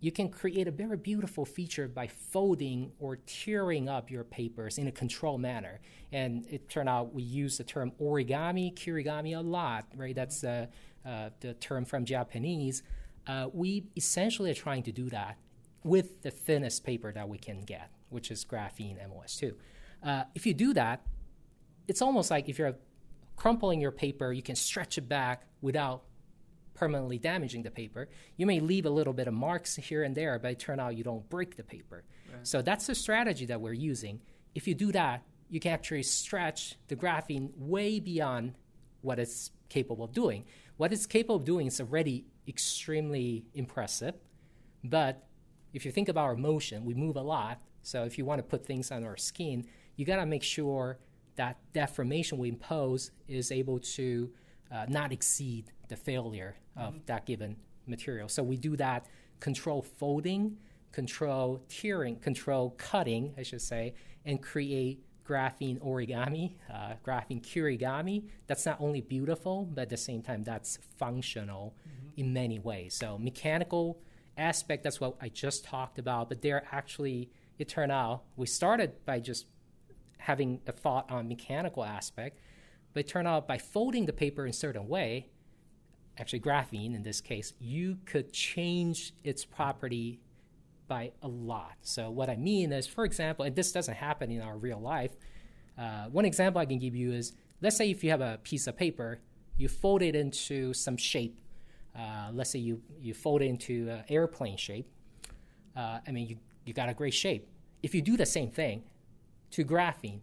you 0.00 0.10
can 0.10 0.28
create 0.28 0.66
a 0.66 0.72
very 0.72 0.96
beautiful 0.96 1.44
feature 1.44 1.86
by 1.86 2.08
folding 2.08 2.90
or 2.98 3.16
tearing 3.26 3.88
up 3.88 4.10
your 4.10 4.24
papers 4.24 4.78
in 4.78 4.88
a 4.88 4.92
controlled 4.92 5.40
manner. 5.40 5.78
And 6.10 6.46
it 6.50 6.68
turned 6.68 6.88
out 6.88 7.14
we 7.14 7.22
use 7.22 7.58
the 7.58 7.64
term 7.64 7.92
origami, 8.00 8.74
kirigami 8.74 9.36
a 9.36 9.40
lot, 9.40 9.84
right? 9.94 10.16
That's 10.16 10.42
uh, 10.42 10.66
uh, 11.06 11.30
the 11.38 11.54
term 11.54 11.84
from 11.84 12.04
Japanese. 12.04 12.82
Uh, 13.28 13.48
we 13.52 13.84
essentially 13.96 14.50
are 14.50 14.54
trying 14.54 14.82
to 14.82 14.92
do 14.92 15.08
that 15.10 15.38
with 15.84 16.22
the 16.22 16.32
thinnest 16.32 16.82
paper 16.84 17.12
that 17.12 17.28
we 17.28 17.38
can 17.38 17.60
get 17.62 17.90
which 18.10 18.30
is 18.30 18.44
graphene 18.44 18.98
MOS2. 19.08 19.54
Uh, 20.02 20.24
if 20.34 20.44
you 20.44 20.52
do 20.52 20.74
that, 20.74 21.02
it's 21.88 22.02
almost 22.02 22.30
like 22.30 22.48
if 22.48 22.58
you're 22.58 22.74
crumpling 23.40 23.80
your 23.80 23.90
paper, 23.90 24.34
you 24.34 24.42
can 24.42 24.54
stretch 24.54 24.98
it 24.98 25.08
back 25.08 25.46
without 25.62 26.02
permanently 26.74 27.16
damaging 27.16 27.62
the 27.62 27.70
paper. 27.70 28.06
You 28.36 28.44
may 28.44 28.60
leave 28.60 28.84
a 28.84 28.90
little 28.90 29.14
bit 29.14 29.28
of 29.28 29.32
marks 29.32 29.76
here 29.76 30.02
and 30.02 30.14
there, 30.14 30.38
but 30.38 30.50
it 30.50 30.58
turns 30.58 30.78
out 30.78 30.94
you 30.94 31.04
don't 31.04 31.26
break 31.30 31.56
the 31.56 31.62
paper. 31.62 32.04
Right. 32.30 32.46
So 32.46 32.60
that's 32.60 32.86
the 32.86 32.94
strategy 32.94 33.46
that 33.46 33.58
we're 33.58 33.72
using. 33.72 34.20
If 34.54 34.68
you 34.68 34.74
do 34.74 34.92
that, 34.92 35.22
you 35.48 35.58
can 35.58 35.72
actually 35.72 36.02
stretch 36.02 36.76
the 36.88 36.96
graphene 36.96 37.48
way 37.56 37.98
beyond 37.98 38.56
what 39.00 39.18
it's 39.18 39.52
capable 39.70 40.04
of 40.04 40.12
doing. 40.12 40.44
What 40.76 40.92
it's 40.92 41.06
capable 41.06 41.36
of 41.36 41.46
doing 41.46 41.66
is 41.66 41.80
already 41.80 42.26
extremely 42.46 43.46
impressive, 43.54 44.16
but 44.84 45.26
if 45.72 45.86
you 45.86 45.92
think 45.92 46.10
about 46.10 46.24
our 46.24 46.36
motion, 46.36 46.84
we 46.84 46.92
move 46.92 47.16
a 47.16 47.22
lot. 47.22 47.62
So 47.80 48.04
if 48.04 48.18
you 48.18 48.26
want 48.26 48.40
to 48.40 48.42
put 48.42 48.66
things 48.66 48.90
on 48.90 49.02
our 49.02 49.16
skin, 49.16 49.66
you 49.96 50.04
got 50.04 50.16
to 50.16 50.26
make 50.26 50.42
sure 50.42 50.98
that 51.36 51.58
deformation 51.72 52.38
we 52.38 52.48
impose 52.48 53.10
is 53.28 53.50
able 53.52 53.78
to 53.78 54.30
uh, 54.70 54.86
not 54.88 55.12
exceed 55.12 55.72
the 55.88 55.96
failure 55.96 56.56
of 56.76 56.94
mm-hmm. 56.94 56.98
that 57.06 57.26
given 57.26 57.56
material. 57.86 58.28
So 58.28 58.42
we 58.42 58.56
do 58.56 58.76
that 58.76 59.06
control 59.40 59.82
folding, 59.82 60.58
control 60.92 61.62
tearing, 61.68 62.16
control 62.16 62.74
cutting, 62.78 63.34
I 63.36 63.42
should 63.42 63.62
say, 63.62 63.94
and 64.24 64.42
create 64.42 65.02
graphene 65.24 65.78
origami, 65.80 66.54
uh, 66.72 66.94
graphene 67.06 67.42
kirigami. 67.42 68.24
That's 68.46 68.66
not 68.66 68.80
only 68.80 69.00
beautiful, 69.00 69.64
but 69.64 69.82
at 69.82 69.88
the 69.90 69.96
same 69.96 70.22
time, 70.22 70.42
that's 70.44 70.78
functional 70.98 71.74
mm-hmm. 71.88 72.20
in 72.20 72.32
many 72.32 72.58
ways. 72.58 72.94
So 72.94 73.18
mechanical 73.18 74.00
aspect, 74.36 74.82
that's 74.82 75.00
what 75.00 75.16
I 75.20 75.28
just 75.28 75.64
talked 75.64 75.98
about, 75.98 76.28
but 76.28 76.42
they're 76.42 76.64
actually 76.72 77.30
it 77.60 77.68
turned 77.68 77.92
out 77.92 78.22
we 78.36 78.46
started 78.46 79.04
by 79.04 79.20
just 79.20 79.44
having 80.20 80.60
a 80.66 80.72
thought 80.72 81.10
on 81.10 81.28
mechanical 81.28 81.84
aspect, 81.84 82.38
but 82.92 83.00
it 83.00 83.08
turned 83.08 83.28
out 83.28 83.48
by 83.48 83.58
folding 83.58 84.06
the 84.06 84.12
paper 84.12 84.44
in 84.44 84.50
a 84.50 84.54
certain 84.54 84.88
way, 84.88 85.28
actually 86.18 86.40
graphene 86.40 86.94
in 86.94 87.02
this 87.02 87.20
case, 87.20 87.54
you 87.58 87.98
could 88.04 88.32
change 88.32 89.12
its 89.24 89.44
property 89.44 90.20
by 90.88 91.12
a 91.22 91.28
lot. 91.28 91.76
So 91.82 92.10
what 92.10 92.28
I 92.28 92.36
mean 92.36 92.72
is, 92.72 92.86
for 92.86 93.04
example, 93.04 93.44
and 93.44 93.54
this 93.54 93.72
doesn't 93.72 93.94
happen 93.94 94.30
in 94.30 94.42
our 94.42 94.58
real 94.58 94.80
life. 94.80 95.12
Uh, 95.78 96.06
one 96.06 96.24
example 96.24 96.60
I 96.60 96.66
can 96.66 96.78
give 96.78 96.96
you 96.96 97.12
is, 97.12 97.32
let's 97.62 97.76
say 97.76 97.90
if 97.90 98.02
you 98.02 98.10
have 98.10 98.20
a 98.20 98.38
piece 98.42 98.66
of 98.66 98.76
paper, 98.76 99.20
you 99.56 99.68
fold 99.68 100.02
it 100.02 100.16
into 100.16 100.74
some 100.74 100.96
shape. 100.96 101.38
Uh, 101.96 102.30
let's 102.32 102.50
say 102.50 102.58
you 102.58 102.82
you 103.00 103.14
fold 103.14 103.42
it 103.42 103.46
into 103.46 103.88
an 103.90 104.04
airplane 104.08 104.56
shape. 104.56 104.88
Uh, 105.76 105.98
I 106.06 106.10
mean, 106.10 106.26
you 106.28 106.36
you 106.64 106.72
got 106.72 106.88
a 106.88 106.94
great 106.94 107.14
shape. 107.14 107.48
If 107.82 107.94
you 107.94 108.02
do 108.02 108.16
the 108.16 108.26
same 108.26 108.50
thing 108.50 108.84
to 109.52 109.64
graphene, 109.64 110.20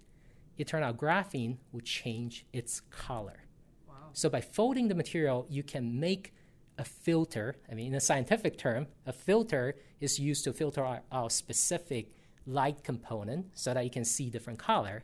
it 0.58 0.68
turned 0.68 0.84
out 0.84 0.98
graphene 0.98 1.58
would 1.72 1.86
change 1.86 2.46
its 2.52 2.82
color. 2.82 3.44
Wow. 3.88 3.96
So 4.14 4.30
by 4.30 4.42
folding 4.42 4.88
the 4.88 4.96
material, 4.96 5.46
you 5.50 5.64
can 5.64 6.00
make 6.00 6.34
a 6.78 6.84
filter. 6.84 7.56
I 7.70 7.76
mean, 7.76 7.88
in 7.88 7.96
a 7.96 8.00
scientific 8.00 8.58
term, 8.58 8.88
a 9.06 9.14
filter 9.14 9.76
is 10.00 10.20
used 10.20 10.44
to 10.46 10.54
filter 10.54 10.86
out, 10.86 11.04
out 11.12 11.32
specific 11.32 12.12
light 12.46 12.84
component 12.84 13.48
so 13.54 13.74
that 13.74 13.84
you 13.84 13.90
can 13.90 14.06
see 14.06 14.30
different 14.30 14.60
color. 14.60 15.04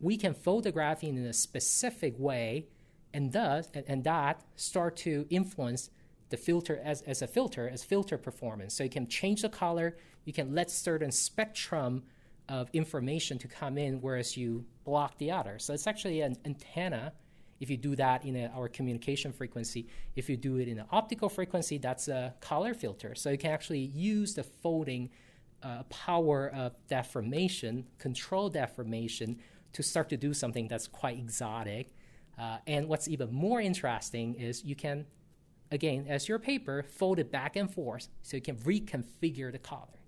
We 0.00 0.16
can 0.16 0.34
fold 0.34 0.64
the 0.64 0.72
graphene 0.72 1.16
in 1.16 1.24
a 1.24 1.32
specific 1.32 2.14
way, 2.18 2.66
and 3.14 3.32
thus 3.32 3.70
and, 3.72 3.84
and 3.86 4.04
that 4.04 4.42
start 4.56 4.96
to 4.98 5.26
influence 5.30 5.90
the 6.28 6.36
filter 6.36 6.80
as, 6.82 7.02
as 7.02 7.22
a 7.22 7.26
filter 7.26 7.68
as 7.68 7.84
filter 7.84 8.18
performance. 8.18 8.74
So 8.74 8.84
you 8.84 8.90
can 8.90 9.06
change 9.06 9.42
the 9.42 9.48
color, 9.48 9.96
you 10.24 10.32
can 10.32 10.54
let 10.54 10.70
certain 10.70 11.12
spectrum 11.12 12.02
of 12.48 12.68
information 12.72 13.38
to 13.38 13.48
come 13.48 13.78
in, 13.78 14.00
whereas 14.00 14.36
you 14.36 14.64
block 14.84 15.18
the 15.18 15.30
other. 15.30 15.58
So 15.58 15.72
it's 15.72 15.86
actually 15.86 16.20
an 16.20 16.36
antenna. 16.44 17.12
If 17.58 17.70
you 17.70 17.76
do 17.76 17.96
that 17.96 18.24
in 18.24 18.36
a, 18.36 18.52
our 18.54 18.68
communication 18.68 19.32
frequency, 19.32 19.88
if 20.14 20.28
you 20.28 20.36
do 20.36 20.56
it 20.56 20.68
in 20.68 20.78
an 20.78 20.86
optical 20.92 21.28
frequency, 21.28 21.78
that's 21.78 22.08
a 22.08 22.34
color 22.40 22.74
filter. 22.74 23.14
So 23.14 23.30
you 23.30 23.38
can 23.38 23.50
actually 23.50 23.80
use 23.80 24.34
the 24.34 24.44
folding 24.44 25.10
uh, 25.62 25.84
power 25.84 26.50
of 26.54 26.74
deformation, 26.88 27.86
control 27.98 28.48
deformation, 28.50 29.38
to 29.72 29.82
start 29.82 30.08
to 30.10 30.16
do 30.16 30.32
something 30.32 30.68
that's 30.68 30.86
quite 30.86 31.18
exotic. 31.18 31.88
Uh, 32.38 32.58
and 32.66 32.88
what's 32.88 33.08
even 33.08 33.32
more 33.32 33.60
interesting 33.60 34.34
is 34.34 34.64
you 34.64 34.76
can 34.76 35.06
again, 35.70 36.06
as 36.08 36.28
your 36.28 36.38
paper, 36.38 36.84
fold 36.88 37.18
it 37.18 37.30
back 37.30 37.56
and 37.56 37.72
forth 37.72 38.08
so 38.22 38.36
you 38.36 38.42
can 38.42 38.56
reconfigure 38.56 39.50
the 39.50 39.58
color. 39.58 40.00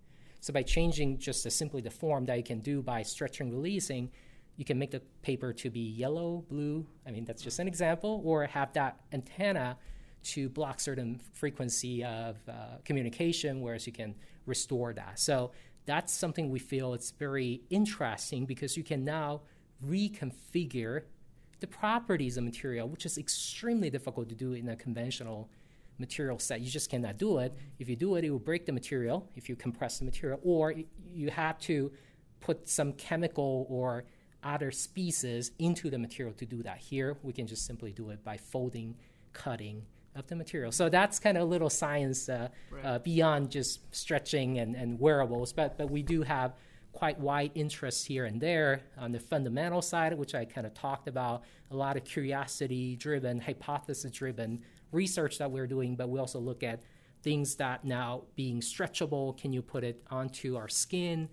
So 0.49 0.55
by 0.55 0.63
changing 0.63 1.19
just 1.19 1.45
a, 1.45 1.51
simply 1.51 1.83
the 1.83 1.91
form 1.91 2.25
that 2.25 2.39
you 2.39 2.43
can 2.43 2.61
do 2.61 2.81
by 2.81 3.03
stretching, 3.03 3.51
releasing, 3.51 4.11
you 4.57 4.65
can 4.65 4.79
make 4.79 4.91
the 4.91 5.03
paper 5.21 5.53
to 5.53 5.69
be 5.69 5.81
yellow, 5.81 6.43
blue. 6.49 6.87
I 7.07 7.11
mean, 7.11 7.27
that's 7.27 7.43
just 7.43 7.59
an 7.59 7.69
example, 7.69 8.23
or 8.25 8.47
have 8.47 8.73
that 8.73 8.99
antenna 9.13 9.77
to 10.23 10.49
block 10.49 10.81
certain 10.81 11.21
frequency 11.35 12.03
of 12.03 12.39
uh, 12.49 12.79
communication, 12.83 13.61
whereas 13.61 13.87
you 13.87 13.93
can 13.93 14.15
restore 14.47 14.95
that. 14.95 15.19
So 15.19 15.51
that's 15.85 16.15
something 16.15 16.49
we 16.49 16.61
feel 16.61 16.95
it's 16.95 17.11
very 17.11 17.61
interesting 17.69 18.47
because 18.47 18.75
you 18.75 18.83
can 18.83 19.05
now 19.05 19.43
reconfigure 19.87 21.03
the 21.61 21.67
properties 21.67 22.39
of 22.39 22.45
material, 22.45 22.89
which 22.89 23.05
is 23.05 23.19
extremely 23.19 23.91
difficult 23.91 24.31
to 24.31 24.35
do 24.35 24.55
in 24.55 24.71
a 24.71 24.77
conventional 24.77 25.51
material 25.99 26.39
set. 26.39 26.61
You 26.61 26.71
just 26.71 26.91
cannot 26.91 27.19
do 27.19 27.39
it. 27.39 27.53
If 27.79 27.89
you 27.89 27.97
do 27.97 28.17
it, 28.17 28.25
it 28.25 28.31
will 28.31 28.39
break 28.39 28.67
the 28.67 28.73
material 28.73 29.29
if 29.37 29.49
you 29.49 29.57
compress 29.57 29.99
the 29.99 30.05
material, 30.05 30.41
or 30.43 30.75
you 31.13 31.31
have 31.31 31.59
to 31.61 31.93
put 32.41 32.69
some 32.69 32.93
chemical 32.93 33.67
or 33.69 34.05
other 34.43 34.71
species 34.71 35.51
into 35.59 35.91
the 35.91 35.99
material 35.99 36.35
to 36.35 36.47
do 36.47 36.63
that. 36.63 36.79
Here, 36.79 37.17
we 37.23 37.33
can 37.33 37.47
just 37.47 37.67
simply 37.67 37.93
do 37.93 38.11
it 38.11 38.23
by 38.25 38.37
folding, 38.37 38.95
cutting 39.33 39.83
of 40.15 40.27
the 40.27 40.37
material. 40.37 40.73
So 40.73 40.89
that's 40.89 41.19
kind 41.19 41.37
of 41.37 41.43
a 41.43 41.47
little 41.47 41.71
science 41.71 42.29
uh, 42.29 42.49
right. 42.71 42.85
uh, 42.85 42.99
beyond 43.01 43.51
just 43.51 43.81
stretching 43.95 44.59
and, 44.59 44.75
and 44.75 44.99
wearables, 44.99 45.53
but, 45.53 45.77
but 45.77 45.91
we 45.91 46.03
do 46.03 46.23
have 46.23 46.55
quite 46.93 47.19
wide 47.19 47.53
interests 47.55 48.05
here 48.05 48.25
and 48.25 48.41
there 48.41 48.83
on 48.97 49.13
the 49.13 49.21
fundamental 49.21 49.83
side, 49.83 50.17
which 50.19 50.35
I 50.35 50.45
kind 50.45 50.67
of 50.67 50.75
talked 50.75 51.09
about, 51.09 51.45
a 51.71 51.77
lot 51.77 51.97
of 51.97 52.05
curiosity 52.05 52.97
driven, 52.97 53.41
hypothesis 53.41 54.11
driven 54.11 54.63
research 54.93 55.39
that 55.39 55.51
we're 55.51 55.67
doing, 55.67 55.97
but 55.97 56.09
we 56.09 56.19
also 56.19 56.39
look 56.39 56.63
at 56.63 56.83
things 57.23 57.57
that 57.57 57.85
now 57.85 58.23
being 58.37 58.61
stretchable, 58.61 59.37
can 59.37 59.53
you 59.53 59.63
put 59.63 59.85
it 59.85 60.03
onto 60.11 60.57
our 60.57 60.69
skin? 60.69 61.29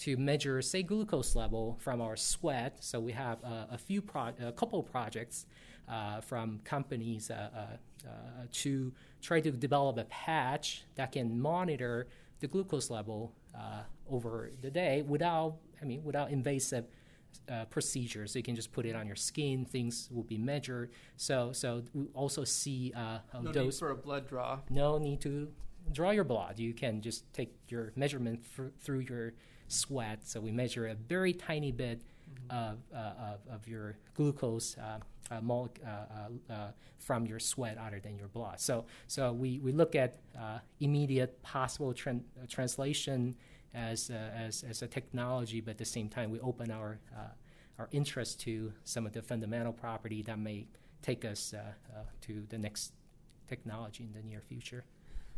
to 0.00 0.16
measure, 0.16 0.62
say, 0.62 0.82
glucose 0.82 1.36
level 1.36 1.76
from 1.78 2.00
our 2.00 2.16
sweat. 2.16 2.82
So 2.82 2.98
we 2.98 3.12
have 3.12 3.38
uh, 3.44 3.66
a 3.70 3.76
few, 3.76 4.00
pro- 4.00 4.32
a 4.42 4.50
couple 4.50 4.82
projects 4.82 5.44
uh, 5.86 6.22
from 6.22 6.60
companies 6.64 7.30
uh, 7.30 7.50
uh, 7.54 8.08
uh, 8.08 8.12
to 8.50 8.92
try 9.20 9.40
to 9.40 9.50
develop 9.50 9.98
a 9.98 10.04
patch 10.04 10.84
that 10.94 11.12
can 11.12 11.38
monitor 11.38 12.06
the 12.40 12.46
glucose 12.46 12.88
level 12.88 13.34
over 14.10 14.50
the 14.60 14.70
day 14.70 15.02
without, 15.02 15.56
I 15.80 15.84
mean, 15.84 16.02
without 16.04 16.30
invasive 16.30 16.86
uh, 17.50 17.64
procedures. 17.66 18.32
So 18.32 18.38
you 18.38 18.42
can 18.42 18.56
just 18.56 18.72
put 18.72 18.86
it 18.86 18.94
on 18.94 19.06
your 19.06 19.16
skin. 19.16 19.64
Things 19.64 20.08
will 20.12 20.22
be 20.22 20.38
measured. 20.38 20.90
So 21.16 21.52
so 21.52 21.82
we 21.94 22.06
also 22.14 22.44
see 22.44 22.92
uh, 22.96 23.18
no 23.42 23.52
dose. 23.52 23.64
need 23.64 23.78
for 23.78 23.90
a 23.90 23.96
blood 23.96 24.28
draw. 24.28 24.60
No 24.68 24.98
need 24.98 25.20
to 25.22 25.48
draw 25.92 26.10
your 26.10 26.24
blood. 26.24 26.58
You 26.58 26.72
can 26.74 27.00
just 27.00 27.32
take 27.32 27.54
your 27.68 27.92
measurement 27.96 28.44
through 28.80 29.00
your 29.00 29.32
sweat. 29.68 30.26
So 30.26 30.40
we 30.40 30.50
measure 30.52 30.86
a 30.88 30.94
very 30.94 31.32
tiny 31.32 31.72
bit. 31.72 32.02
Of, 32.50 32.78
uh, 32.94 32.98
of, 32.98 33.54
of 33.54 33.68
your 33.68 33.96
glucose. 34.14 34.76
Uh, 34.76 34.98
uh, 35.86 36.52
uh, 36.52 36.70
from 36.98 37.24
your 37.24 37.38
sweat 37.38 37.78
other 37.78 38.00
than 38.00 38.16
your 38.18 38.26
blood. 38.26 38.58
So, 38.58 38.84
so 39.06 39.32
we, 39.32 39.60
we 39.60 39.70
look 39.70 39.94
at 39.94 40.18
immediate 40.80 41.40
possible 41.44 41.94
tran- 41.94 42.24
translation 42.48 43.36
as, 43.72 44.10
as, 44.10 44.64
as 44.68 44.82
a 44.82 44.88
technology, 44.88 45.60
but 45.60 45.72
at 45.72 45.78
the 45.78 45.84
same 45.84 46.08
time, 46.08 46.32
we 46.32 46.40
open 46.40 46.72
our, 46.72 46.98
our 47.78 47.88
interest 47.92 48.40
to 48.40 48.72
some 48.82 49.06
of 49.06 49.12
the 49.12 49.22
fundamental 49.22 49.72
property 49.72 50.20
that 50.22 50.36
may 50.36 50.66
take 51.00 51.24
us 51.24 51.54
to 52.22 52.44
the 52.48 52.58
next 52.58 52.92
technology 53.48 54.02
in 54.02 54.12
the 54.12 54.26
near 54.26 54.40
future. 54.40 54.84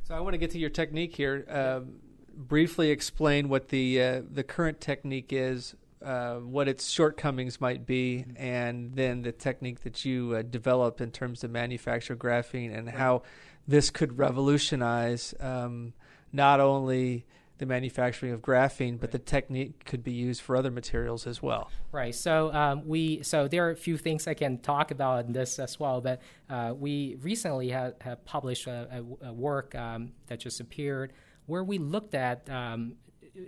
So 0.05 0.15
I 0.15 0.21
want 0.21 0.33
to 0.33 0.39
get 0.39 0.51
to 0.53 0.59
your 0.59 0.71
technique 0.71 1.15
here. 1.15 1.45
Um, 1.49 1.97
briefly 2.35 2.91
explain 2.91 3.49
what 3.49 3.69
the 3.69 4.03
uh, 4.03 4.23
the 4.31 4.43
current 4.43 4.81
technique 4.81 5.33
is, 5.33 5.75
uh, 6.05 6.37
what 6.37 6.69
its 6.69 6.91
shortcomings 6.91 7.61
might 7.61 7.87
be, 7.87 8.25
mm-hmm. 8.27 8.43
and 8.43 8.95
then 8.95 9.23
the 9.23 9.33
technique 9.33 9.81
that 9.81 10.05
you 10.05 10.35
uh, 10.37 10.43
develop 10.43 11.01
in 11.01 11.11
terms 11.11 11.45
of 11.45 11.51
manufacture 11.51 12.17
graphene 12.17 12.77
and 12.77 12.87
right. 12.87 12.97
how 12.97 13.23
this 13.67 13.91
could 13.91 14.19
revolutionize 14.19 15.35
um, 15.41 15.93
not 16.33 16.61
only 16.61 17.25
the 17.59 17.67
manufacturing 17.67 18.33
of 18.33 18.41
graphene, 18.41 18.99
but 18.99 19.13
the 19.13 19.19
technique 19.21 19.85
could 19.85 20.03
be 20.03 20.11
used 20.11 20.41
for 20.41 20.57
other 20.57 20.71
materials 20.71 21.29
as 21.29 21.41
well. 21.41 21.71
Right. 21.93 22.15
So 22.15 22.53
um, 22.53 22.89
we 22.89 23.23
so 23.23 23.47
there 23.47 23.69
are 23.69 23.71
a 23.71 23.77
few 23.77 23.97
things 23.97 24.27
I 24.27 24.35
can 24.35 24.59
talk 24.59 24.91
about 24.91 25.27
in 25.27 25.33
this 25.33 25.61
as 25.61 25.79
well. 25.79 26.01
But 26.01 26.23
uh, 26.51 26.75
we 26.77 27.19
recently 27.21 27.69
have, 27.69 27.95
have 28.01 28.25
published 28.25 28.67
a, 28.67 29.05
a, 29.23 29.29
a 29.29 29.33
work 29.33 29.77
um, 29.77 30.13
that 30.27 30.41
just 30.41 30.61
appeared 30.61 31.13
where 31.47 31.63
we 31.63 31.79
looked 31.79 32.15
at 32.15 32.49
um, 32.51 32.95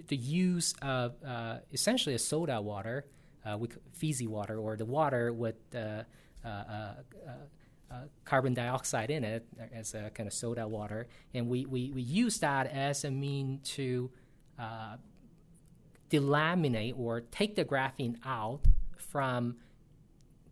the 0.09 0.17
use 0.17 0.75
of 0.83 1.15
uh, 1.27 1.59
essentially 1.73 2.15
a 2.15 2.19
soda 2.19 2.61
water, 2.61 3.07
uh, 3.45 3.59
with 3.59 3.79
fizzy 3.93 4.27
water, 4.27 4.59
or 4.59 4.77
the 4.77 4.85
water 4.85 5.33
with 5.33 5.57
uh, 5.75 6.03
uh, 6.45 6.49
uh, 6.49 6.95
carbon 8.25 8.55
dioxide 8.55 9.11
in 9.11 9.25
it 9.25 9.47
as 9.73 9.95
a 9.95 10.11
kind 10.15 10.27
of 10.27 10.33
soda 10.33 10.67
water, 10.67 11.07
and 11.35 11.49
we, 11.49 11.67
we, 11.67 11.91
we 11.91 12.03
use 12.03 12.39
that 12.39 12.67
as 12.67 13.05
a 13.05 13.11
mean 13.11 13.61
to 13.63 14.11
delaminate 16.11 16.99
or 16.99 17.21
take 17.21 17.55
the 17.55 17.65
graphene 17.65 18.17
out 18.25 18.61
from 18.97 19.57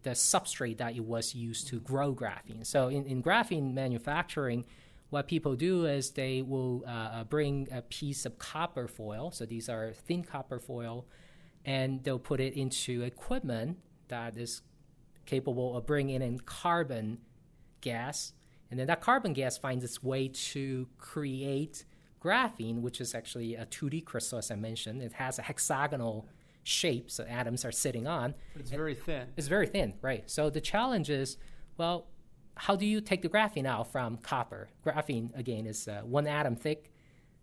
the 0.03 0.11
substrate 0.11 0.79
that 0.79 0.97
it 0.97 1.05
was 1.05 1.35
used 1.35 1.69
to 1.69 1.79
grow 1.81 2.15
graphene. 2.15 2.67
So 2.67 2.89
in, 2.89 3.07
in 3.07 3.23
graphene 3.23 3.73
manufacturing, 3.73 4.65
what 5.13 5.29
people 5.29 5.55
do 5.55 5.85
is 5.85 6.13
they 6.13 6.41
will 6.41 6.83
uh, 6.87 6.91
uh, 6.91 7.25
bring 7.25 7.69
a 7.71 7.83
piece 7.83 8.25
of 8.25 8.39
copper 8.39 8.89
foil. 8.89 9.31
So 9.31 9.45
these 9.45 9.69
are 9.69 9.93
thin 9.93 10.25
copper 10.25 10.59
foil, 10.59 11.05
and 11.67 12.03
they'll 12.03 12.19
put 12.19 12.41
it 12.41 12.55
into 12.55 13.03
equipment 13.03 13.77
that 14.09 14.39
is 14.39 14.63
capable 15.27 15.77
of 15.77 15.85
bringing 15.85 16.23
in 16.23 16.41
carbon 16.41 17.19
gas, 17.83 18.33
and 18.71 18.81
then 18.81 18.87
that 18.87 19.03
carbon 19.03 19.35
gas 19.35 19.59
finds 19.59 19.85
its 19.85 20.03
way 20.03 20.29
to 20.29 20.89
create 20.97 21.85
graphene, 22.25 22.81
which 22.81 22.99
is 22.99 23.15
actually 23.15 23.55
a 23.55 23.67
2D 23.67 24.07
crystal, 24.07 24.39
as 24.39 24.51
I 24.51 24.55
mentioned. 24.55 25.03
It 25.03 25.13
has 25.13 25.39
a 25.39 25.43
hexagonal 25.43 26.27
shape, 26.63 27.11
so 27.11 27.25
atoms 27.25 27.67
are 27.67 27.73
sitting 27.73 28.07
on. 28.07 28.33
But 28.55 28.63
it's 28.63 28.71
very 28.71 28.95
thin. 28.95 29.27
It's 29.37 29.49
very 29.49 29.67
thin, 29.67 29.93
right? 30.01 30.31
So 30.31 30.49
the 30.49 30.63
challenge 30.63 31.11
is, 31.11 31.37
well, 31.77 32.07
how 32.57 32.77
do 32.77 32.87
you 32.87 33.01
take 33.01 33.23
the 33.23 33.29
graphene 33.29 33.67
out 33.67 33.91
from 33.91 34.17
copper? 34.19 34.69
Graphene, 34.85 35.37
again, 35.37 35.67
is 35.67 35.89
uh, 35.89 36.03
one 36.05 36.27
atom 36.27 36.57
thick. 36.57 36.93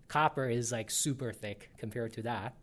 Copper 0.08 0.50
is 0.50 0.72
like 0.72 0.90
super 0.90 1.32
thick 1.32 1.70
compared 1.78 2.14
to 2.14 2.22
that. 2.24 2.56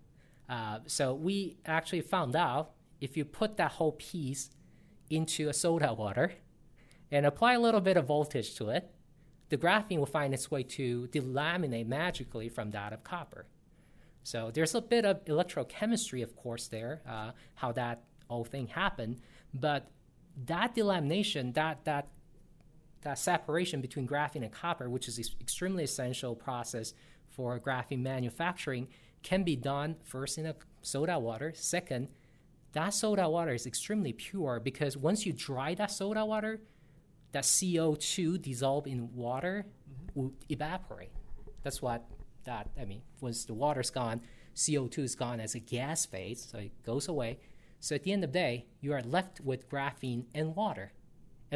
Uh, 0.48 0.78
so 0.86 1.14
we 1.14 1.56
actually 1.66 2.00
found 2.00 2.36
out 2.36 2.72
if 3.00 3.16
you 3.16 3.24
put 3.24 3.56
that 3.56 3.72
whole 3.72 3.92
piece 3.92 4.50
into 5.10 5.48
a 5.48 5.52
soda 5.52 5.92
water 5.92 6.32
and 7.10 7.26
apply 7.26 7.54
a 7.54 7.60
little 7.60 7.80
bit 7.80 7.96
of 7.96 8.06
voltage 8.06 8.54
to 8.56 8.68
it, 8.70 8.90
the 9.48 9.56
graphene 9.56 9.98
will 9.98 10.06
find 10.06 10.34
its 10.34 10.50
way 10.50 10.62
to 10.62 11.08
delaminate 11.08 11.86
magically 11.86 12.48
from 12.48 12.70
that 12.72 12.92
of 12.92 13.04
copper. 13.04 13.46
So 14.24 14.50
there's 14.52 14.74
a 14.74 14.80
bit 14.80 15.04
of 15.04 15.24
electrochemistry, 15.26 16.22
of 16.22 16.34
course, 16.34 16.66
there, 16.66 17.00
uh, 17.08 17.30
how 17.54 17.70
that 17.72 18.02
whole 18.28 18.44
thing 18.44 18.66
happened. 18.66 19.20
But 19.54 19.88
that 20.46 20.74
delamination, 20.74 21.54
that, 21.54 21.84
that 21.84 22.08
that 23.02 23.18
separation 23.18 23.80
between 23.80 24.06
graphene 24.06 24.42
and 24.42 24.52
copper, 24.52 24.88
which 24.88 25.08
is 25.08 25.18
an 25.18 25.24
extremely 25.40 25.84
essential 25.84 26.34
process 26.34 26.94
for 27.30 27.58
graphene 27.58 28.02
manufacturing, 28.02 28.88
can 29.22 29.42
be 29.42 29.56
done 29.56 29.96
first 30.04 30.38
in 30.38 30.46
a 30.46 30.54
soda 30.82 31.18
water. 31.18 31.52
Second, 31.54 32.08
that 32.72 32.94
soda 32.94 33.28
water 33.28 33.54
is 33.54 33.66
extremely 33.66 34.12
pure 34.12 34.60
because 34.60 34.96
once 34.96 35.26
you 35.26 35.32
dry 35.32 35.74
that 35.74 35.90
soda 35.90 36.24
water, 36.24 36.60
that 37.32 37.44
CO2 37.44 38.40
dissolved 38.40 38.86
in 38.86 39.14
water 39.14 39.66
mm-hmm. 39.66 40.20
will 40.20 40.32
evaporate. 40.48 41.10
That's 41.62 41.82
what 41.82 42.04
that, 42.44 42.70
I 42.80 42.84
mean, 42.84 43.02
once 43.20 43.44
the 43.44 43.54
water's 43.54 43.90
gone, 43.90 44.20
CO2 44.54 44.98
is 44.98 45.14
gone 45.14 45.40
as 45.40 45.54
a 45.54 45.58
gas 45.58 46.06
phase, 46.06 46.48
so 46.50 46.58
it 46.58 46.72
goes 46.84 47.08
away. 47.08 47.38
So 47.80 47.94
at 47.94 48.04
the 48.04 48.12
end 48.12 48.24
of 48.24 48.32
the 48.32 48.38
day, 48.38 48.66
you 48.80 48.92
are 48.92 49.02
left 49.02 49.40
with 49.40 49.68
graphene 49.68 50.24
and 50.34 50.56
water. 50.56 50.92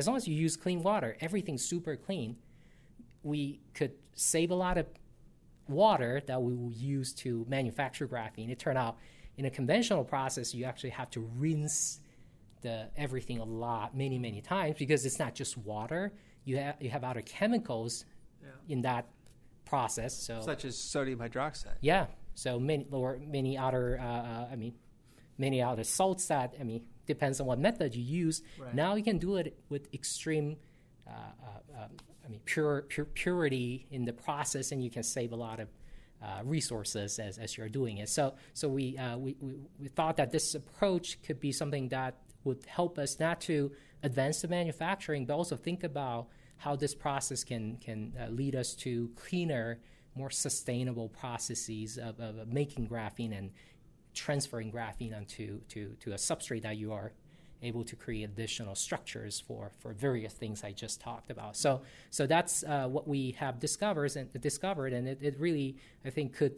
As 0.01 0.07
long 0.07 0.17
as 0.17 0.27
you 0.27 0.35
use 0.35 0.57
clean 0.57 0.83
water, 0.83 1.15
everything's 1.21 1.63
super 1.63 1.95
clean. 1.95 2.37
We 3.23 3.61
could 3.75 3.93
save 4.15 4.51
a 4.51 4.55
lot 4.55 4.79
of 4.79 4.87
water 5.69 6.23
that 6.27 6.41
we 6.41 6.55
will 6.55 6.73
use 6.73 7.13
to 7.17 7.45
manufacture 7.51 8.09
graphene. 8.09 8.49
It 8.49 8.59
turned 8.59 8.79
out 8.79 8.97
in 9.37 9.45
a 9.45 9.51
conventional 9.51 10.03
process, 10.03 10.55
you 10.55 10.65
actually 10.65 10.91
have 10.91 11.11
to 11.11 11.21
rinse 11.37 12.01
the 12.63 12.89
everything 12.97 13.41
a 13.41 13.45
lot, 13.45 13.95
many, 13.95 14.19
many 14.19 14.41
times 14.41 14.77
because 14.79 15.05
it's 15.05 15.19
not 15.19 15.35
just 15.35 15.59
water. 15.59 16.15
You 16.47 16.57
have 16.57 16.77
you 16.81 16.89
have 16.89 17.05
other 17.05 17.21
chemicals 17.21 18.07
yeah. 18.43 18.49
in 18.75 18.81
that 18.81 19.07
process. 19.67 20.17
So 20.17 20.41
such 20.41 20.65
as 20.65 20.79
sodium 20.79 21.19
hydroxide. 21.19 21.77
Yeah. 21.83 22.07
So 22.35 22.59
many 22.59 22.87
or 22.91 23.19
many 23.27 23.59
other. 23.59 24.01
Uh, 24.01 24.05
uh 24.05 24.49
I 24.51 24.57
mean, 24.57 24.73
many 25.37 25.61
other 25.61 25.85
salts 25.85 26.27
that 26.29 26.55
I 26.59 26.65
mean 26.65 26.85
depends 27.15 27.41
on 27.41 27.47
what 27.47 27.59
method 27.59 27.95
you 27.95 28.03
use. 28.25 28.43
Right. 28.59 28.75
Now 28.75 28.95
you 28.95 29.05
can 29.11 29.19
do 29.19 29.37
it 29.37 29.59
with 29.69 29.93
extreme, 29.93 30.57
uh, 31.07 31.11
uh, 31.11 31.83
um, 31.83 31.91
I 32.25 32.29
mean, 32.29 32.41
pure, 32.45 32.83
pure, 32.83 33.07
purity 33.07 33.87
in 33.91 34.05
the 34.05 34.13
process, 34.13 34.73
and 34.73 34.83
you 34.85 34.91
can 34.91 35.03
save 35.03 35.33
a 35.33 35.37
lot 35.37 35.59
of 35.61 35.69
uh, 36.23 36.41
resources 36.45 37.19
as, 37.19 37.39
as 37.39 37.57
you're 37.57 37.69
doing 37.69 37.99
it. 37.99 38.09
So, 38.09 38.35
so 38.53 38.69
we, 38.69 38.97
uh, 38.99 39.17
we, 39.17 39.37
we, 39.41 39.55
we, 39.79 39.89
thought 39.89 40.17
that 40.19 40.31
this 40.31 40.55
approach 40.55 41.21
could 41.23 41.41
be 41.41 41.51
something 41.51 41.89
that 41.89 42.15
would 42.45 42.65
help 42.67 42.99
us 42.99 43.19
not 43.19 43.41
to 43.43 43.73
advance 44.03 44.43
the 44.43 44.49
manufacturing, 44.49 45.25
but 45.27 45.35
also 45.35 45.57
think 45.57 45.83
about 45.83 46.29
how 46.59 46.77
this 46.77 46.95
process 46.95 47.43
can, 47.43 47.79
can 47.79 48.13
uh, 48.21 48.29
lead 48.29 48.55
us 48.55 48.75
to 48.75 49.11
cleaner, 49.17 49.81
more 50.15 50.31
sustainable 50.31 51.09
processes 51.09 51.97
of, 51.97 52.21
of 52.21 52.47
making 52.49 52.87
graphene 52.87 53.37
and 53.37 53.51
transferring 54.15 54.73
graphene 54.73 55.17
onto 55.17 55.61
to, 55.69 55.97
to 56.01 56.13
a 56.13 56.17
substrate 56.17 56.63
that 56.63 56.77
you 56.77 56.93
are 56.93 57.13
able 57.63 57.85
to 57.85 57.97
create 57.97 58.25
additional 58.25 58.75
structures 58.75 59.41
for, 59.41 59.73
for 59.79 59.93
various 59.93 60.33
things 60.33 60.65
I 60.65 60.73
just 60.73 61.01
talked 61.01 61.31
about. 61.31 61.57
So 61.57 61.83
so 62.11 62.27
that's 62.27 62.65
uh, 62.65 62.87
what 62.89 63.07
we 63.07 63.33
have 63.33 63.59
discovered 63.59 64.17
and 64.17 64.33
discovered, 64.41 64.93
and 64.93 65.07
it, 65.07 65.19
it 65.21 65.39
really 65.39 65.77
I 66.05 66.11
think 66.11 66.35
could 66.35 66.55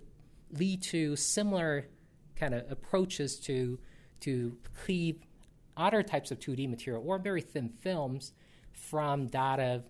lead 0.53 0.83
to 0.83 1.17
similar 1.17 1.87
kind 2.37 2.55
of 2.55 2.71
approaches 2.71 3.39
to 3.41 3.79
to 4.21 4.57
cleave 4.85 5.19
other 5.77 6.03
types 6.03 6.31
of 6.31 6.39
2D 6.39 6.69
material 6.69 7.03
or 7.05 7.19
very 7.19 7.41
thin 7.41 7.71
films 7.81 8.33
from 8.73 9.29
that 9.29 9.59
of 9.59 9.85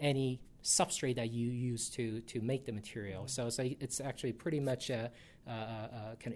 any 0.00 0.40
substrate 0.62 1.16
that 1.16 1.30
you 1.30 1.50
use 1.50 1.88
to 1.88 2.20
to 2.22 2.40
make 2.40 2.66
the 2.66 2.72
material. 2.72 3.26
So, 3.26 3.48
so 3.48 3.62
it's 3.80 4.00
actually 4.00 4.32
pretty 4.32 4.60
much 4.60 4.90
a, 4.90 5.10
a, 5.46 5.50
a 5.50 6.16
kind 6.20 6.28
of 6.28 6.34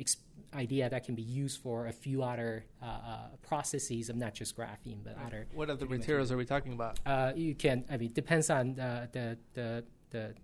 idea 0.54 0.88
that 0.88 1.04
can 1.04 1.14
be 1.14 1.22
used 1.22 1.60
for 1.60 1.86
a 1.86 1.92
few 1.92 2.22
other 2.22 2.64
uh, 2.82 2.86
uh, 2.86 3.16
processes 3.46 4.08
of 4.08 4.16
not 4.16 4.34
just 4.34 4.56
graphene 4.56 5.02
but 5.02 5.16
right. 5.16 5.26
other. 5.26 5.46
What 5.54 5.70
other 5.70 5.86
materials, 5.86 6.00
materials, 6.00 6.32
are 6.32 6.36
we 6.36 6.44
talking 6.44 6.72
about? 6.72 7.00
Uh, 7.06 7.32
you 7.34 7.54
can. 7.54 7.84
I 7.90 7.96
mean, 7.96 8.12
depends 8.12 8.50
on 8.50 8.74
the 8.74 9.08
the 9.12 9.38
the, 9.54 9.84
the 10.10 10.34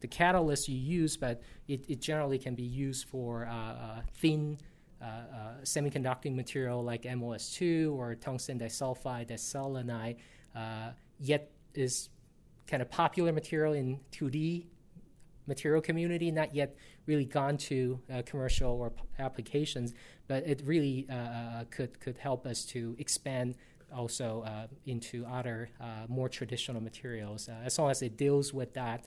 the 0.00 0.06
catalyst 0.08 0.68
you 0.68 0.78
use, 0.78 1.16
but 1.16 1.42
it, 1.68 1.84
it 1.88 2.00
generally 2.00 2.38
can 2.38 2.54
be 2.54 2.62
used 2.62 3.08
for 3.08 3.46
uh, 3.46 3.54
uh, 3.54 4.00
thin 4.14 4.58
uh, 5.00 5.04
uh, 5.04 5.54
semiconducting 5.62 6.34
material 6.34 6.82
like 6.82 7.02
MOS2 7.02 7.92
or 7.92 8.14
tungsten 8.14 8.58
disulfide, 8.58 9.28
diselenide, 9.28 10.16
uh, 10.54 10.90
yet 11.18 11.50
is 11.74 12.08
kind 12.66 12.82
of 12.82 12.90
popular 12.90 13.32
material 13.32 13.72
in 13.72 14.00
2D 14.12 14.66
material 15.46 15.80
community, 15.80 16.30
not 16.30 16.54
yet 16.54 16.76
really 17.06 17.24
gone 17.24 17.56
to 17.56 18.00
uh, 18.12 18.22
commercial 18.26 18.72
or 18.72 18.90
p- 18.90 19.02
applications, 19.18 19.94
but 20.28 20.46
it 20.46 20.62
really 20.64 21.06
uh, 21.10 21.64
could 21.70 21.98
could 22.00 22.18
help 22.18 22.46
us 22.46 22.64
to 22.64 22.96
expand 22.98 23.54
also 23.94 24.42
uh, 24.46 24.66
into 24.86 25.24
other 25.26 25.70
more 26.08 26.28
traditional 26.28 26.82
materials 26.82 27.48
as 27.64 27.78
long 27.78 27.90
as 27.90 28.02
it 28.02 28.16
deals 28.16 28.52
with 28.52 28.74
that 28.74 29.04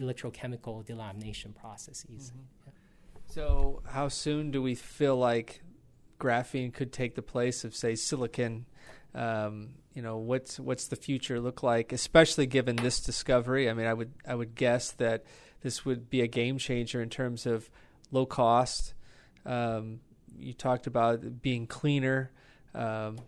electrochemical 0.00 0.84
delamination 0.86 1.54
processes. 1.54 2.32
Mm-hmm. 2.32 2.40
Yeah. 2.66 2.72
So, 3.28 3.82
how 3.86 4.08
soon 4.08 4.50
do 4.50 4.62
we 4.62 4.74
feel 4.74 5.16
like 5.16 5.60
graphene 6.18 6.72
could 6.72 6.92
take 6.92 7.14
the 7.14 7.22
place 7.22 7.64
of, 7.64 7.74
say, 7.74 7.94
silicon? 7.94 8.66
Um, 9.14 9.70
you 9.94 10.02
know, 10.02 10.18
what's 10.18 10.60
what's 10.60 10.88
the 10.88 10.96
future 10.96 11.40
look 11.40 11.62
like, 11.62 11.92
especially 11.92 12.46
given 12.46 12.76
this 12.76 13.00
discovery? 13.00 13.70
I 13.70 13.72
mean, 13.72 13.86
I 13.86 13.94
would 13.94 14.12
I 14.26 14.34
would 14.34 14.54
guess 14.54 14.90
that 14.92 15.24
this 15.62 15.86
would 15.86 16.10
be 16.10 16.20
a 16.20 16.26
game 16.26 16.58
changer 16.58 17.00
in 17.00 17.08
terms 17.08 17.46
of 17.46 17.70
low 18.10 18.26
cost. 18.26 18.92
Um, 19.46 20.00
you 20.38 20.52
talked 20.52 20.86
about 20.86 21.40
being 21.40 21.66
cleaner, 21.66 22.30
um, 22.74 23.18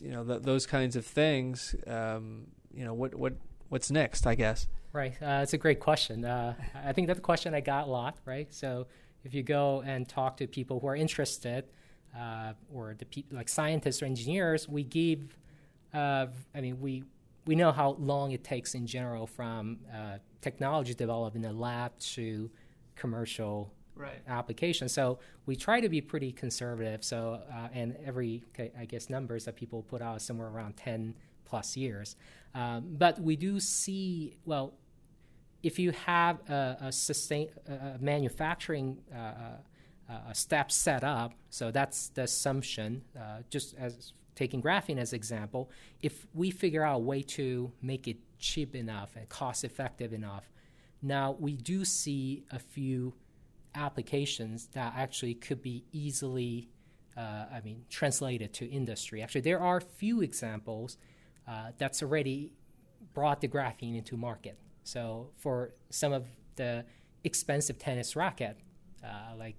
you 0.00 0.10
know, 0.10 0.24
th- 0.24 0.42
those 0.42 0.66
kinds 0.66 0.96
of 0.96 1.04
things. 1.04 1.74
Um, 1.86 2.46
you 2.72 2.84
know, 2.86 2.94
what 2.94 3.14
what 3.14 3.34
what's 3.68 3.90
next? 3.90 4.26
I 4.26 4.34
guess. 4.34 4.66
Right. 4.94 5.12
Uh, 5.20 5.40
it's 5.42 5.52
a 5.52 5.58
great 5.58 5.80
question. 5.80 6.24
Uh, 6.24 6.54
I 6.74 6.92
think 6.92 7.08
that's 7.08 7.18
a 7.18 7.22
question 7.22 7.52
I 7.52 7.60
got 7.60 7.86
a 7.86 7.90
lot. 7.90 8.16
Right. 8.24 8.52
So 8.54 8.86
if 9.24 9.34
you 9.34 9.42
go 9.42 9.82
and 9.84 10.08
talk 10.08 10.38
to 10.38 10.46
people 10.46 10.80
who 10.80 10.86
are 10.86 10.96
interested, 10.96 11.64
uh, 12.18 12.52
or 12.72 12.94
the 12.98 13.04
pe- 13.06 13.24
like 13.30 13.48
scientists 13.48 14.02
or 14.02 14.06
engineers, 14.06 14.68
we 14.68 14.84
give. 14.84 15.36
Uh, 15.92 16.26
I 16.54 16.60
mean, 16.60 16.80
we 16.80 17.04
we 17.46 17.54
know 17.54 17.72
how 17.72 17.96
long 17.98 18.32
it 18.32 18.44
takes 18.44 18.74
in 18.74 18.86
general 18.86 19.26
from 19.26 19.78
uh, 19.92 20.18
technology 20.40 20.94
developed 20.94 21.36
in 21.36 21.42
the 21.42 21.52
lab 21.52 21.98
to 21.98 22.50
commercial 22.96 23.72
right. 23.96 24.20
application. 24.28 24.88
So 24.88 25.18
we 25.46 25.56
try 25.56 25.80
to 25.80 25.88
be 25.88 26.00
pretty 26.00 26.32
conservative. 26.32 27.04
So 27.04 27.40
uh, 27.52 27.68
and 27.72 27.96
every 28.04 28.42
I 28.78 28.84
guess 28.84 29.10
numbers 29.10 29.44
that 29.44 29.56
people 29.56 29.82
put 29.82 30.02
out 30.02 30.22
somewhere 30.22 30.48
around 30.48 30.76
ten 30.76 31.14
plus 31.44 31.76
years. 31.76 32.16
Um, 32.54 32.84
but 32.98 33.20
we 33.20 33.36
do 33.36 33.60
see 33.60 34.36
well 34.44 34.74
if 35.62 35.78
you 35.78 35.92
have 35.92 36.38
a, 36.48 36.76
a 36.82 36.92
sustain 36.92 37.48
a 37.66 37.96
manufacturing 38.00 38.98
uh, 39.14 39.58
uh, 40.08 40.32
step 40.32 40.70
set 40.70 41.02
up, 41.02 41.34
so 41.50 41.70
that's 41.70 42.08
the 42.08 42.22
assumption. 42.22 43.02
Uh, 43.18 43.38
just 43.50 43.74
as 43.78 44.12
taking 44.34 44.60
graphene 44.60 44.98
as 44.98 45.12
example, 45.12 45.70
if 46.02 46.26
we 46.34 46.50
figure 46.50 46.84
out 46.84 46.96
a 46.96 46.98
way 46.98 47.22
to 47.22 47.72
make 47.80 48.08
it 48.08 48.18
cheap 48.38 48.74
enough 48.74 49.16
and 49.16 49.28
cost 49.28 49.64
effective 49.64 50.12
enough, 50.12 50.50
now 51.00 51.36
we 51.38 51.56
do 51.56 51.84
see 51.84 52.44
a 52.50 52.58
few 52.58 53.14
applications 53.74 54.68
that 54.68 54.94
actually 54.96 55.34
could 55.34 55.62
be 55.62 55.84
easily, 55.92 56.68
uh, 57.16 57.46
I 57.52 57.60
mean, 57.64 57.84
translated 57.88 58.52
to 58.54 58.66
industry. 58.66 59.22
Actually, 59.22 59.42
there 59.42 59.60
are 59.60 59.80
few 59.80 60.20
examples 60.20 60.96
uh, 61.46 61.72
that's 61.78 62.02
already 62.02 62.52
brought 63.12 63.40
the 63.40 63.48
graphene 63.48 63.96
into 63.96 64.16
market. 64.16 64.58
So 64.82 65.30
for 65.38 65.74
some 65.90 66.12
of 66.12 66.26
the 66.56 66.84
expensive 67.22 67.78
tennis 67.78 68.16
racket, 68.16 68.58
uh, 69.02 69.36
like 69.36 69.56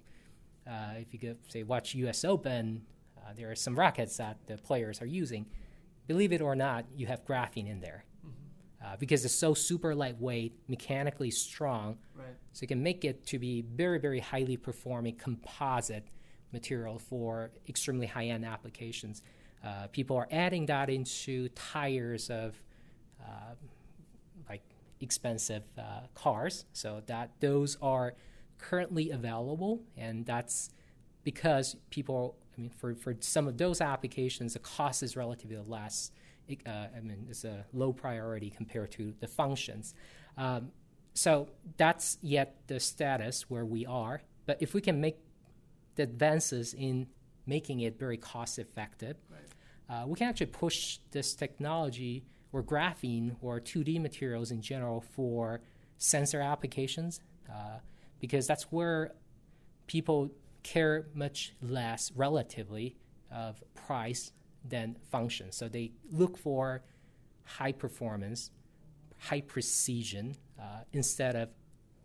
uh, 0.67 0.93
if 0.97 1.13
you 1.13 1.19
go 1.19 1.35
say 1.47 1.63
watch 1.63 1.95
U.S. 1.95 2.23
Open, 2.25 2.81
uh, 3.17 3.31
there 3.35 3.51
are 3.51 3.55
some 3.55 3.77
rackets 3.77 4.17
that 4.17 4.37
the 4.47 4.57
players 4.57 5.01
are 5.01 5.05
using. 5.05 5.45
Believe 6.07 6.31
it 6.31 6.41
or 6.41 6.55
not, 6.55 6.85
you 6.95 7.07
have 7.07 7.25
graphene 7.25 7.69
in 7.69 7.79
there 7.79 8.05
mm-hmm. 8.25 8.85
Uh, 8.85 8.95
because 8.97 9.25
it's 9.25 9.33
so 9.33 9.53
super 9.53 9.95
lightweight, 9.95 10.53
mechanically 10.67 11.31
strong, 11.31 11.97
right. 12.15 12.27
so 12.51 12.61
you 12.61 12.67
can 12.67 12.83
make 12.83 13.03
it 13.03 13.25
to 13.27 13.39
be 13.39 13.61
very 13.61 13.99
very 13.99 14.19
highly 14.19 14.57
performing 14.57 15.15
composite 15.15 16.07
material 16.51 16.99
for 16.99 17.51
extremely 17.67 18.05
high 18.05 18.27
end 18.27 18.45
applications. 18.45 19.21
Uh, 19.63 19.87
people 19.87 20.15
are 20.15 20.27
adding 20.31 20.67
that 20.67 20.89
into 20.91 21.49
tires 21.49 22.29
of 22.29 22.61
uh, 23.19 23.55
expensive 25.01 25.63
uh, 25.77 26.07
cars. 26.13 26.65
So 26.73 27.01
that 27.07 27.31
those 27.39 27.77
are 27.81 28.15
currently 28.57 29.11
available, 29.11 29.81
and 29.97 30.25
that's 30.25 30.69
because 31.23 31.75
people. 31.89 32.37
I 32.57 32.61
mean, 32.61 32.69
for, 32.69 32.95
for 32.95 33.13
some 33.19 33.49
of 33.49 33.57
those 33.57 33.81
applications, 33.81 34.53
the 34.53 34.59
cost 34.59 35.03
is 35.03 35.17
relatively 35.17 35.57
less. 35.67 36.11
uh, 36.65 36.69
I 36.69 37.01
mean, 37.01 37.27
it's 37.29 37.43
a 37.43 37.65
low 37.73 37.91
priority 37.91 38.49
compared 38.49 38.91
to 38.91 39.13
the 39.19 39.27
functions. 39.27 39.93
Um, 40.37 40.71
so 41.13 41.49
that's 41.75 42.17
yet 42.21 42.55
the 42.67 42.79
status 42.79 43.49
where 43.49 43.65
we 43.65 43.85
are. 43.85 44.21
But 44.45 44.61
if 44.61 44.73
we 44.73 44.79
can 44.79 45.01
make 45.01 45.17
the 45.95 46.03
advances 46.03 46.73
in 46.73 47.07
making 47.45 47.81
it 47.81 47.97
very 47.97 48.17
cost 48.17 48.59
effective, 48.59 49.17
right. 49.29 50.03
uh, 50.03 50.07
we 50.07 50.15
can 50.15 50.29
actually 50.29 50.47
push 50.47 50.99
this 51.11 51.35
technology 51.35 52.23
or 52.51 52.63
graphene 52.63 53.35
or 53.41 53.59
2D 53.59 54.01
materials 54.01 54.51
in 54.51 54.61
general 54.61 55.01
for 55.01 55.61
sensor 55.97 56.41
applications 56.41 57.19
uh, 57.49 57.79
because 58.19 58.47
that's 58.47 58.63
where 58.71 59.13
people 59.87 60.31
care 60.63 61.07
much 61.13 61.53
less 61.61 62.11
relatively 62.15 62.97
of 63.31 63.63
price 63.75 64.31
than 64.67 64.97
function. 65.11 65.51
So 65.51 65.67
they 65.67 65.91
look 66.11 66.37
for 66.37 66.83
high 67.43 67.71
performance, 67.71 68.51
high 69.19 69.41
precision 69.41 70.35
uh, 70.59 70.81
instead 70.91 71.35
of 71.35 71.49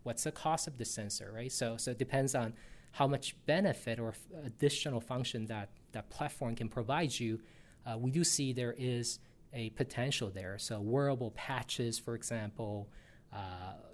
what's 0.02 0.24
the 0.24 0.32
cost 0.32 0.66
of 0.66 0.76
the 0.78 0.84
sensor, 0.84 1.32
right? 1.34 1.50
So 1.50 1.76
so 1.76 1.92
it 1.92 1.98
depends 1.98 2.34
on 2.34 2.54
how 2.92 3.06
much 3.06 3.36
benefit 3.46 3.98
or 3.98 4.08
f- 4.08 4.44
additional 4.44 5.00
function 5.00 5.46
that 5.46 5.70
that 5.92 6.10
platform 6.10 6.54
can 6.54 6.68
provide 6.68 7.18
you. 7.18 7.40
Uh, 7.86 7.96
we 7.98 8.10
do 8.10 8.24
see 8.24 8.52
there 8.52 8.74
is 8.76 9.18
a 9.52 9.70
potential 9.70 10.30
there. 10.30 10.58
So 10.58 10.80
wearable 10.80 11.32
patches, 11.32 11.98
for 11.98 12.14
example, 12.14 12.88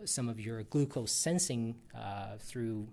some 0.04 0.28
of 0.28 0.40
your 0.40 0.62
glucose 0.64 1.12
sensing 1.12 1.76
uh, 1.94 2.36
through 2.38 2.88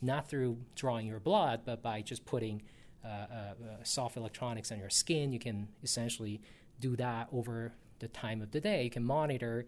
not 0.00 0.28
through 0.28 0.56
drawing 0.76 1.06
your 1.06 1.18
blood, 1.18 1.62
but 1.64 1.82
by 1.82 2.00
just 2.00 2.24
putting 2.24 2.62
uh, 3.04 3.08
uh, 3.08 3.10
uh, 3.10 3.54
soft 3.82 4.16
electronics 4.16 4.70
on 4.70 4.78
your 4.78 4.90
skin, 4.90 5.32
you 5.32 5.38
can 5.38 5.66
essentially 5.82 6.40
do 6.78 6.94
that 6.94 7.28
over 7.32 7.72
the 7.98 8.08
time 8.08 8.40
of 8.40 8.50
the 8.52 8.60
day. 8.60 8.84
You 8.84 8.90
can 8.90 9.04
monitor 9.04 9.66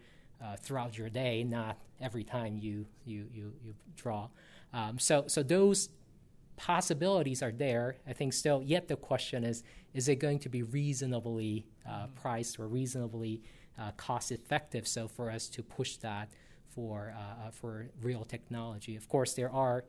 throughout 0.60 0.96
your 0.96 1.10
day, 1.10 1.44
not 1.44 1.76
every 2.00 2.24
time 2.24 2.56
you 2.56 2.86
you 3.04 3.26
you, 3.32 3.52
you 3.64 3.74
draw. 3.96 4.28
Um, 4.72 4.98
so 4.98 5.24
so 5.26 5.42
those 5.42 5.90
possibilities 6.56 7.42
are 7.42 7.52
there. 7.52 7.96
I 8.06 8.12
think 8.12 8.32
still, 8.32 8.62
yet 8.62 8.88
the 8.88 8.96
question 8.96 9.44
is 9.44 9.62
is 9.94 10.08
it 10.08 10.16
going 10.16 10.38
to 10.40 10.48
be 10.48 10.62
reasonably 10.62 11.66
uh, 11.88 12.06
priced 12.14 12.60
or 12.60 12.68
reasonably 12.68 13.42
uh, 13.80 13.92
cost 13.92 14.30
effective? 14.30 14.86
So 14.86 15.08
for 15.08 15.30
us 15.30 15.48
to 15.50 15.62
push 15.62 15.96
that 15.98 16.28
for 16.68 17.14
uh, 17.16 17.46
uh, 17.46 17.50
for 17.50 17.88
real 18.02 18.24
technology, 18.24 18.96
of 18.96 19.08
course, 19.08 19.32
there 19.34 19.50
are 19.50 19.84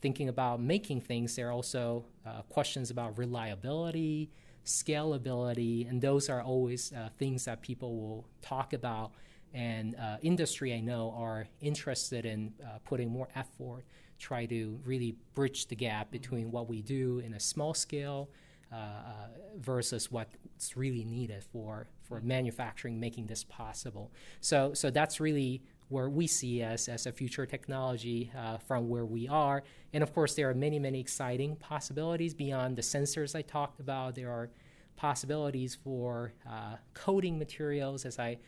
thinking 0.00 0.28
about 0.28 0.60
making 0.60 1.00
things. 1.00 1.36
There 1.36 1.48
are 1.48 1.52
also 1.52 2.04
uh, 2.26 2.42
questions 2.42 2.90
about 2.90 3.18
reliability, 3.18 4.30
scalability, 4.64 5.88
and 5.88 6.00
those 6.00 6.28
are 6.28 6.42
always 6.42 6.92
uh, 6.92 7.08
things 7.18 7.44
that 7.46 7.62
people 7.62 7.96
will 7.96 8.26
talk 8.42 8.72
about. 8.72 9.12
And 9.54 9.96
industry, 10.20 10.74
I 10.74 10.80
know, 10.80 11.14
are 11.16 11.48
interested 11.62 12.26
in 12.26 12.52
putting 12.84 13.08
more 13.08 13.28
effort 13.34 13.84
try 14.18 14.46
to 14.46 14.80
really 14.84 15.16
bridge 15.34 15.66
the 15.66 15.76
gap 15.76 16.10
between 16.10 16.50
what 16.50 16.68
we 16.68 16.82
do 16.82 17.18
in 17.20 17.34
a 17.34 17.40
small 17.40 17.74
scale 17.74 18.30
uh, 18.72 18.76
uh, 18.76 19.28
versus 19.58 20.10
what's 20.10 20.76
really 20.76 21.04
needed 21.04 21.44
for, 21.52 21.86
for 22.02 22.20
manufacturing, 22.20 22.98
making 22.98 23.26
this 23.26 23.44
possible. 23.44 24.10
So, 24.40 24.74
so 24.74 24.90
that's 24.90 25.20
really 25.20 25.62
where 25.88 26.08
we 26.08 26.26
see 26.26 26.62
as, 26.62 26.88
as 26.88 27.06
a 27.06 27.12
future 27.12 27.46
technology 27.46 28.32
uh, 28.36 28.58
from 28.58 28.88
where 28.88 29.04
we 29.04 29.28
are. 29.28 29.62
And 29.92 30.02
of 30.02 30.12
course, 30.12 30.34
there 30.34 30.50
are 30.50 30.54
many, 30.54 30.78
many 30.78 30.98
exciting 30.98 31.56
possibilities 31.56 32.34
beyond 32.34 32.76
the 32.76 32.82
sensors 32.82 33.36
I 33.36 33.42
talked 33.42 33.78
about. 33.78 34.16
There 34.16 34.30
are 34.30 34.50
possibilities 34.96 35.76
for 35.76 36.32
uh, 36.48 36.76
coating 36.92 37.38
materials, 37.38 38.04
as 38.04 38.18
I 38.18 38.38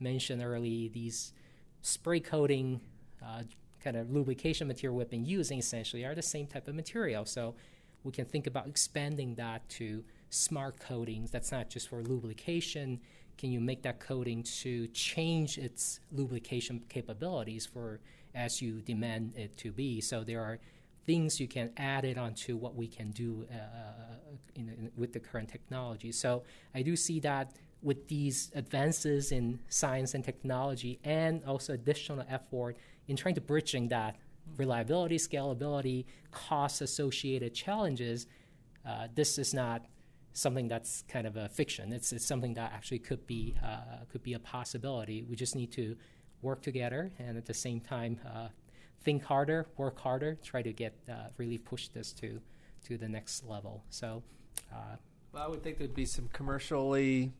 mentioned 0.00 0.42
early, 0.42 0.88
these 0.88 1.32
spray 1.82 2.20
coating 2.20 2.80
uh, 3.22 3.42
kind 3.82 3.96
of 3.96 4.10
lubrication 4.10 4.66
material 4.66 4.96
we've 4.96 5.10
been 5.10 5.24
using 5.24 5.58
essentially 5.58 6.04
are 6.04 6.14
the 6.14 6.22
same 6.22 6.46
type 6.46 6.66
of 6.66 6.74
material. 6.74 7.24
So 7.24 7.54
we 8.06 8.12
can 8.12 8.24
think 8.24 8.46
about 8.46 8.68
expanding 8.68 9.34
that 9.34 9.68
to 9.68 10.04
smart 10.30 10.78
coatings. 10.78 11.30
That's 11.30 11.50
not 11.50 11.68
just 11.68 11.88
for 11.88 12.02
lubrication. 12.02 13.00
Can 13.36 13.50
you 13.50 13.60
make 13.60 13.82
that 13.82 13.98
coating 13.98 14.44
to 14.62 14.86
change 14.88 15.58
its 15.58 16.00
lubrication 16.12 16.82
capabilities 16.88 17.66
for 17.66 18.00
as 18.34 18.62
you 18.62 18.80
demand 18.80 19.34
it 19.36 19.56
to 19.58 19.72
be? 19.72 20.00
So 20.00 20.22
there 20.22 20.40
are 20.40 20.58
things 21.04 21.40
you 21.40 21.48
can 21.48 21.70
add 21.76 22.04
it 22.04 22.16
onto 22.16 22.56
what 22.56 22.74
we 22.74 22.86
can 22.88 23.10
do 23.10 23.46
uh, 23.50 23.54
uh 23.54 24.36
in, 24.54 24.68
in, 24.68 24.90
with 24.96 25.12
the 25.12 25.20
current 25.20 25.48
technology. 25.48 26.12
So 26.12 26.44
I 26.74 26.82
do 26.82 26.96
see 26.96 27.20
that 27.20 27.52
with 27.82 28.08
these 28.08 28.50
advances 28.54 29.32
in 29.32 29.58
science 29.68 30.14
and 30.14 30.24
technology, 30.24 30.98
and 31.04 31.44
also 31.44 31.74
additional 31.74 32.24
effort 32.28 32.76
in 33.06 33.16
trying 33.16 33.34
to 33.34 33.40
bridging 33.40 33.88
that 33.88 34.16
reliability, 34.56 35.16
scalability, 35.16 36.04
cost 36.30 36.80
associated 36.80 37.54
challenges, 37.54 38.26
uh, 38.86 39.08
this 39.14 39.38
is 39.38 39.52
not 39.52 39.86
something 40.32 40.68
that's 40.68 41.02
kind 41.08 41.26
of 41.26 41.36
a 41.36 41.48
fiction. 41.48 41.92
It's, 41.92 42.12
it's 42.12 42.26
something 42.26 42.54
that 42.54 42.72
actually 42.72 42.98
could 42.98 43.26
be 43.26 43.54
uh, 43.64 44.04
could 44.10 44.22
be 44.22 44.34
a 44.34 44.38
possibility. 44.38 45.24
We 45.28 45.36
just 45.36 45.56
need 45.56 45.72
to 45.72 45.96
work 46.42 46.62
together 46.62 47.10
and 47.18 47.36
at 47.36 47.46
the 47.46 47.54
same 47.54 47.80
time 47.80 48.20
uh, 48.26 48.48
think 49.02 49.24
harder, 49.24 49.66
work 49.76 49.98
harder, 49.98 50.36
try 50.42 50.62
to 50.62 50.72
get 50.72 50.94
uh, 51.08 51.28
really 51.38 51.58
push 51.58 51.88
this 51.88 52.12
to 52.14 52.40
to 52.84 52.96
the 52.96 53.08
next 53.08 53.44
level. 53.44 53.84
So. 53.90 54.22
Uh, 54.72 54.96
well, 55.32 55.44
I 55.44 55.48
would 55.48 55.62
think 55.62 55.78
there'd 55.78 55.94
be 55.94 56.06
some 56.06 56.28
commercially 56.32 57.30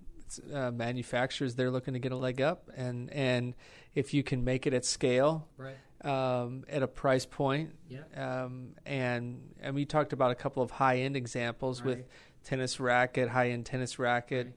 uh, 0.53 0.71
manufacturers 0.71 1.55
they're 1.55 1.71
looking 1.71 1.95
to 1.95 2.01
get 2.01 2.13
a 2.13 2.17
leg 2.17 2.41
up, 2.41 2.71
and 2.77 3.11
and 3.13 3.55
if 3.95 4.15
you 4.15 4.23
can 4.23 4.45
make 4.45 4.67
it 4.67 4.75
at 4.75 4.85
scale, 4.85 5.49
right. 5.57 5.77
um, 6.05 6.65
at 6.69 6.83
a 6.83 6.89
price 6.89 7.27
point, 7.27 7.71
yeah. 7.89 8.01
um, 8.17 8.75
and 8.85 9.41
and 9.61 9.75
we 9.75 9.85
talked 9.85 10.13
about 10.13 10.31
a 10.31 10.35
couple 10.35 10.63
of 10.63 10.71
high 10.71 10.99
end 10.99 11.17
examples 11.17 11.81
right. 11.81 11.99
with 11.99 12.07
tennis 12.45 12.79
racket, 12.79 13.29
high 13.29 13.51
end 13.51 13.67
tennis 13.67 13.99
racket. 13.99 14.47
Right. 14.47 14.55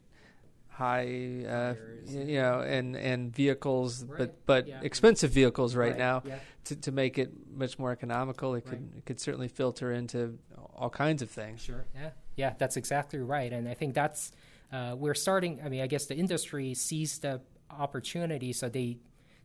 High, 0.72 1.44
uh, 1.46 1.74
you 2.08 2.40
know, 2.40 2.62
and 2.62 2.96
and 2.96 3.36
vehicles, 3.36 4.06
right. 4.06 4.18
but 4.18 4.46
but 4.46 4.68
yeah. 4.68 4.80
expensive 4.82 5.30
vehicles 5.30 5.76
right, 5.76 5.98
now. 5.98 6.24
Yeah. 6.26 6.40
To, 6.66 6.76
to 6.78 6.92
make 6.94 7.18
it 7.18 7.32
much 7.54 7.78
more 7.78 7.92
economical, 7.92 8.56
it 8.56 8.66
could 8.66 8.90
it 8.96 9.06
could 9.06 9.20
certainly 9.20 9.50
filter 9.50 9.92
into 9.92 10.38
all 10.74 10.90
kinds 10.90 11.22
of 11.22 11.30
things. 11.30 11.64
Sure. 11.64 11.84
Yeah. 11.94 12.10
Yeah. 12.38 12.54
That's 12.58 12.78
exactly 12.78 13.20
right, 13.20 13.52
and 13.52 13.68
I 13.68 13.74
think 13.74 13.94
that's 13.94 14.32
uh, 14.72 14.96
we're 14.98 15.16
starting. 15.16 15.60
I 15.64 15.70
mean, 15.70 15.82
I 15.82 15.88
guess 15.88 16.06
the 16.06 16.16
industry 16.16 16.74
sees 16.74 17.20
the 17.20 17.42
opportunity, 17.70 18.54
so 18.54 18.70
they 18.70 18.98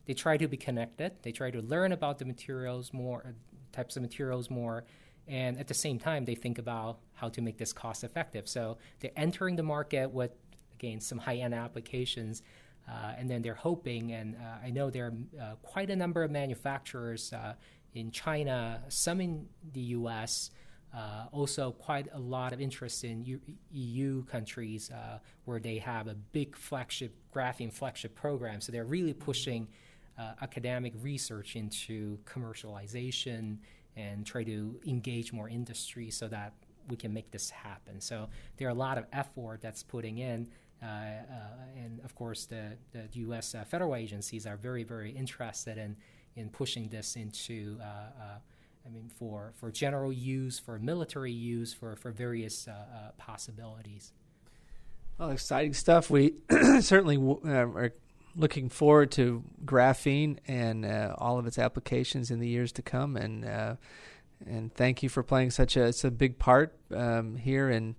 they 0.06 0.14
try 0.14 0.36
to 0.36 0.48
be 0.48 0.56
connected. 0.56 1.12
They 1.22 1.32
try 1.32 1.50
to 1.50 1.60
learn 1.62 1.92
about 1.92 2.18
the 2.18 2.24
materials 2.24 2.92
more, 2.92 3.24
uh, 3.26 3.32
types 3.72 3.96
of 3.96 4.02
materials 4.02 4.50
more, 4.50 4.84
and 5.26 5.58
at 5.58 5.68
the 5.68 5.74
same 5.74 5.98
time, 5.98 6.24
they 6.24 6.34
think 6.34 6.58
about 6.58 6.98
how 7.14 7.28
to 7.30 7.40
make 7.40 7.56
this 7.58 7.72
cost 7.72 8.04
effective. 8.04 8.48
So 8.48 8.78
they're 9.00 9.12
entering 9.16 9.56
the 9.56 9.62
market 9.62 10.10
with 10.10 10.32
again 10.74 11.00
some 11.00 11.18
high 11.18 11.36
end 11.36 11.54
applications. 11.54 12.42
Uh, 12.86 13.14
and 13.16 13.30
then 13.30 13.40
they're 13.40 13.54
hoping, 13.54 14.12
and 14.12 14.36
uh, 14.36 14.66
I 14.66 14.68
know 14.68 14.90
there 14.90 15.06
are 15.06 15.42
uh, 15.42 15.54
quite 15.62 15.88
a 15.88 15.96
number 15.96 16.22
of 16.22 16.30
manufacturers 16.30 17.32
uh, 17.32 17.54
in 17.94 18.10
China, 18.10 18.82
some 18.88 19.22
in 19.22 19.46
the 19.72 19.80
U.S., 19.80 20.50
uh, 20.96 21.26
also, 21.32 21.72
quite 21.72 22.06
a 22.12 22.18
lot 22.18 22.52
of 22.52 22.60
interest 22.60 23.02
in 23.02 23.40
EU 23.72 24.24
countries 24.26 24.90
uh, 24.90 25.18
where 25.44 25.58
they 25.58 25.78
have 25.78 26.06
a 26.06 26.14
big 26.14 26.56
flagship 26.56 27.12
graphene 27.34 27.72
flagship 27.72 28.14
program. 28.14 28.60
So 28.60 28.70
they're 28.70 28.84
really 28.84 29.12
pushing 29.12 29.66
uh, 30.18 30.34
academic 30.40 30.92
research 31.02 31.56
into 31.56 32.18
commercialization 32.24 33.58
and 33.96 34.24
try 34.24 34.44
to 34.44 34.78
engage 34.86 35.32
more 35.32 35.48
industry 35.48 36.10
so 36.10 36.28
that 36.28 36.52
we 36.88 36.96
can 36.96 37.12
make 37.12 37.30
this 37.32 37.50
happen. 37.50 38.00
So 38.00 38.28
there 38.56 38.68
are 38.68 38.72
a 38.72 38.74
lot 38.74 38.96
of 38.96 39.06
effort 39.12 39.60
that's 39.60 39.82
putting 39.82 40.18
in. 40.18 40.48
Uh, 40.80 40.86
uh, 40.86 41.20
and 41.76 42.00
of 42.04 42.14
course, 42.14 42.46
the, 42.46 42.76
the 42.92 43.08
U.S. 43.20 43.54
Uh, 43.54 43.64
federal 43.64 43.96
agencies 43.96 44.46
are 44.46 44.56
very, 44.56 44.84
very 44.84 45.10
interested 45.10 45.76
in, 45.76 45.96
in 46.36 46.50
pushing 46.50 46.88
this 46.88 47.16
into 47.16 47.78
I 48.86 48.90
mean, 48.90 49.08
for, 49.08 49.52
for 49.56 49.70
general 49.70 50.12
use, 50.12 50.58
for 50.58 50.78
military 50.78 51.32
use, 51.32 51.72
for, 51.72 51.96
for 51.96 52.10
various 52.10 52.68
uh, 52.68 52.72
uh, 52.72 53.10
possibilities. 53.16 54.12
Well, 55.18 55.30
exciting 55.30 55.74
stuff. 55.74 56.10
We 56.10 56.34
certainly 56.80 57.16
w- 57.16 57.40
uh, 57.44 57.48
are 57.50 57.92
looking 58.36 58.68
forward 58.68 59.10
to 59.12 59.44
graphene 59.64 60.38
and 60.46 60.84
uh, 60.84 61.14
all 61.18 61.38
of 61.38 61.46
its 61.46 61.58
applications 61.58 62.30
in 62.30 62.40
the 62.40 62.48
years 62.48 62.72
to 62.72 62.82
come. 62.82 63.16
And 63.16 63.44
uh, 63.44 63.76
and 64.46 64.74
thank 64.74 65.02
you 65.02 65.08
for 65.08 65.22
playing 65.22 65.50
such 65.50 65.76
a, 65.76 65.92
a 66.02 66.10
big 66.10 66.38
part 66.38 66.76
um, 66.92 67.36
here 67.36 67.70
in 67.70 67.94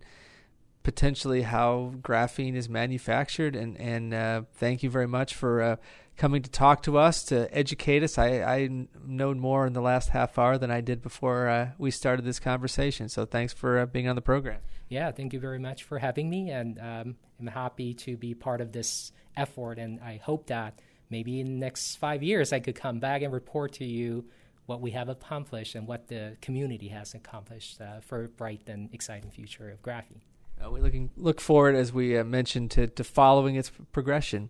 potentially 0.85 1.41
how 1.41 1.91
graphene 2.01 2.55
is 2.55 2.69
manufactured. 2.69 3.55
And 3.55 3.77
and 3.77 4.13
uh, 4.13 4.43
thank 4.53 4.83
you 4.83 4.89
very 4.89 5.07
much 5.07 5.35
for 5.35 5.77
coming 6.17 6.41
to 6.41 6.49
talk 6.49 6.81
to 6.83 6.97
us 6.97 7.23
to 7.25 7.53
educate 7.55 8.03
us. 8.03 8.17
I, 8.17 8.41
I 8.41 8.69
know 9.05 9.33
more 9.33 9.67
in 9.67 9.73
the 9.73 9.81
last 9.81 10.09
half 10.09 10.37
hour 10.37 10.57
than 10.57 10.71
I 10.71 10.81
did 10.81 11.01
before 11.01 11.47
uh, 11.47 11.69
we 11.77 11.91
started 11.91 12.25
this 12.25 12.39
conversation. 12.39 13.09
So 13.09 13.25
thanks 13.25 13.53
for 13.53 13.79
uh, 13.79 13.85
being 13.85 14.07
on 14.07 14.15
the 14.15 14.21
program. 14.21 14.59
Yeah, 14.87 15.11
thank 15.11 15.33
you 15.33 15.39
very 15.39 15.59
much 15.59 15.83
for 15.83 15.99
having 15.99 16.29
me, 16.29 16.51
and 16.51 16.79
um, 16.79 17.15
I'm 17.39 17.47
happy 17.47 17.93
to 17.95 18.15
be 18.15 18.33
part 18.33 18.61
of 18.61 18.71
this 18.71 19.11
effort. 19.35 19.77
And 19.77 19.99
I 19.99 20.21
hope 20.23 20.47
that 20.47 20.79
maybe 21.09 21.39
in 21.39 21.47
the 21.47 21.59
next 21.59 21.95
five 21.95 22.23
years 22.23 22.53
I 22.53 22.59
could 22.59 22.75
come 22.75 22.99
back 22.99 23.21
and 23.21 23.33
report 23.33 23.73
to 23.73 23.85
you 23.85 24.25
what 24.67 24.81
we 24.81 24.91
have 24.91 25.09
accomplished 25.09 25.75
and 25.75 25.85
what 25.87 26.07
the 26.07 26.37
community 26.41 26.87
has 26.87 27.13
accomplished 27.13 27.81
uh, 27.81 27.99
for 27.99 28.25
a 28.25 28.27
bright 28.27 28.61
and 28.67 28.91
exciting 28.93 29.29
future 29.29 29.69
of 29.69 29.81
graphene. 29.83 30.21
Uh, 30.63 30.69
we 30.69 30.79
looking 30.79 31.11
look 31.17 31.41
forward, 31.41 31.75
as 31.75 31.91
we 31.91 32.17
uh, 32.17 32.23
mentioned, 32.23 32.71
to, 32.71 32.87
to 32.87 33.03
following 33.03 33.55
its 33.55 33.71
progression. 33.91 34.49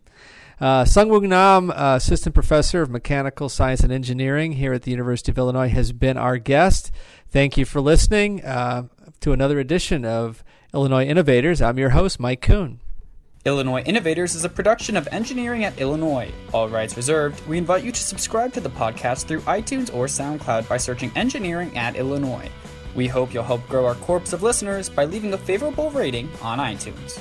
Uh, 0.59 0.85
Nam, 0.95 1.71
uh, 1.71 1.95
assistant 1.95 2.33
professor 2.33 2.81
of 2.81 2.89
mechanical 2.89 3.49
science 3.49 3.81
and 3.81 3.91
engineering 3.91 4.53
here 4.53 4.73
at 4.73 4.83
the 4.83 4.91
University 4.91 5.31
of 5.31 5.37
Illinois, 5.37 5.69
has 5.69 5.91
been 5.91 6.17
our 6.17 6.37
guest. 6.37 6.91
Thank 7.29 7.57
you 7.57 7.65
for 7.65 7.81
listening 7.81 8.43
uh, 8.45 8.83
to 9.21 9.33
another 9.33 9.59
edition 9.59 10.05
of 10.05 10.43
Illinois 10.73 11.05
Innovators. 11.05 11.61
I'm 11.61 11.77
your 11.77 11.89
host, 11.89 12.19
Mike 12.19 12.41
Kuhn. 12.41 12.79
Illinois 13.45 13.83
Innovators 13.83 14.33
is 14.33 14.43
a 14.43 14.49
production 14.49 14.97
of 14.97 15.07
Engineering 15.11 15.65
at 15.65 15.79
Illinois. 15.79 16.31
All 16.53 16.67
rights 16.67 16.97
reserved. 16.97 17.45
We 17.47 17.57
invite 17.57 17.83
you 17.83 17.91
to 17.91 18.01
subscribe 18.01 18.53
to 18.53 18.59
the 18.59 18.69
podcast 18.69 19.25
through 19.25 19.41
iTunes 19.41 19.93
or 19.93 20.05
SoundCloud 20.07 20.67
by 20.67 20.77
searching 20.77 21.11
Engineering 21.15 21.77
at 21.77 21.95
Illinois. 21.95 22.49
We 22.95 23.08
hope 23.08 23.34
you'll 23.34 23.43
help 23.43 23.67
grow 23.67 23.86
our 23.86 23.95
corps 23.95 24.34
of 24.34 24.41
listeners 24.41 24.89
by 24.89 25.05
leaving 25.05 25.34
a 25.34 25.38
favorable 25.38 25.91
rating 25.91 26.29
on 26.41 26.60
iTunes. 26.60 27.19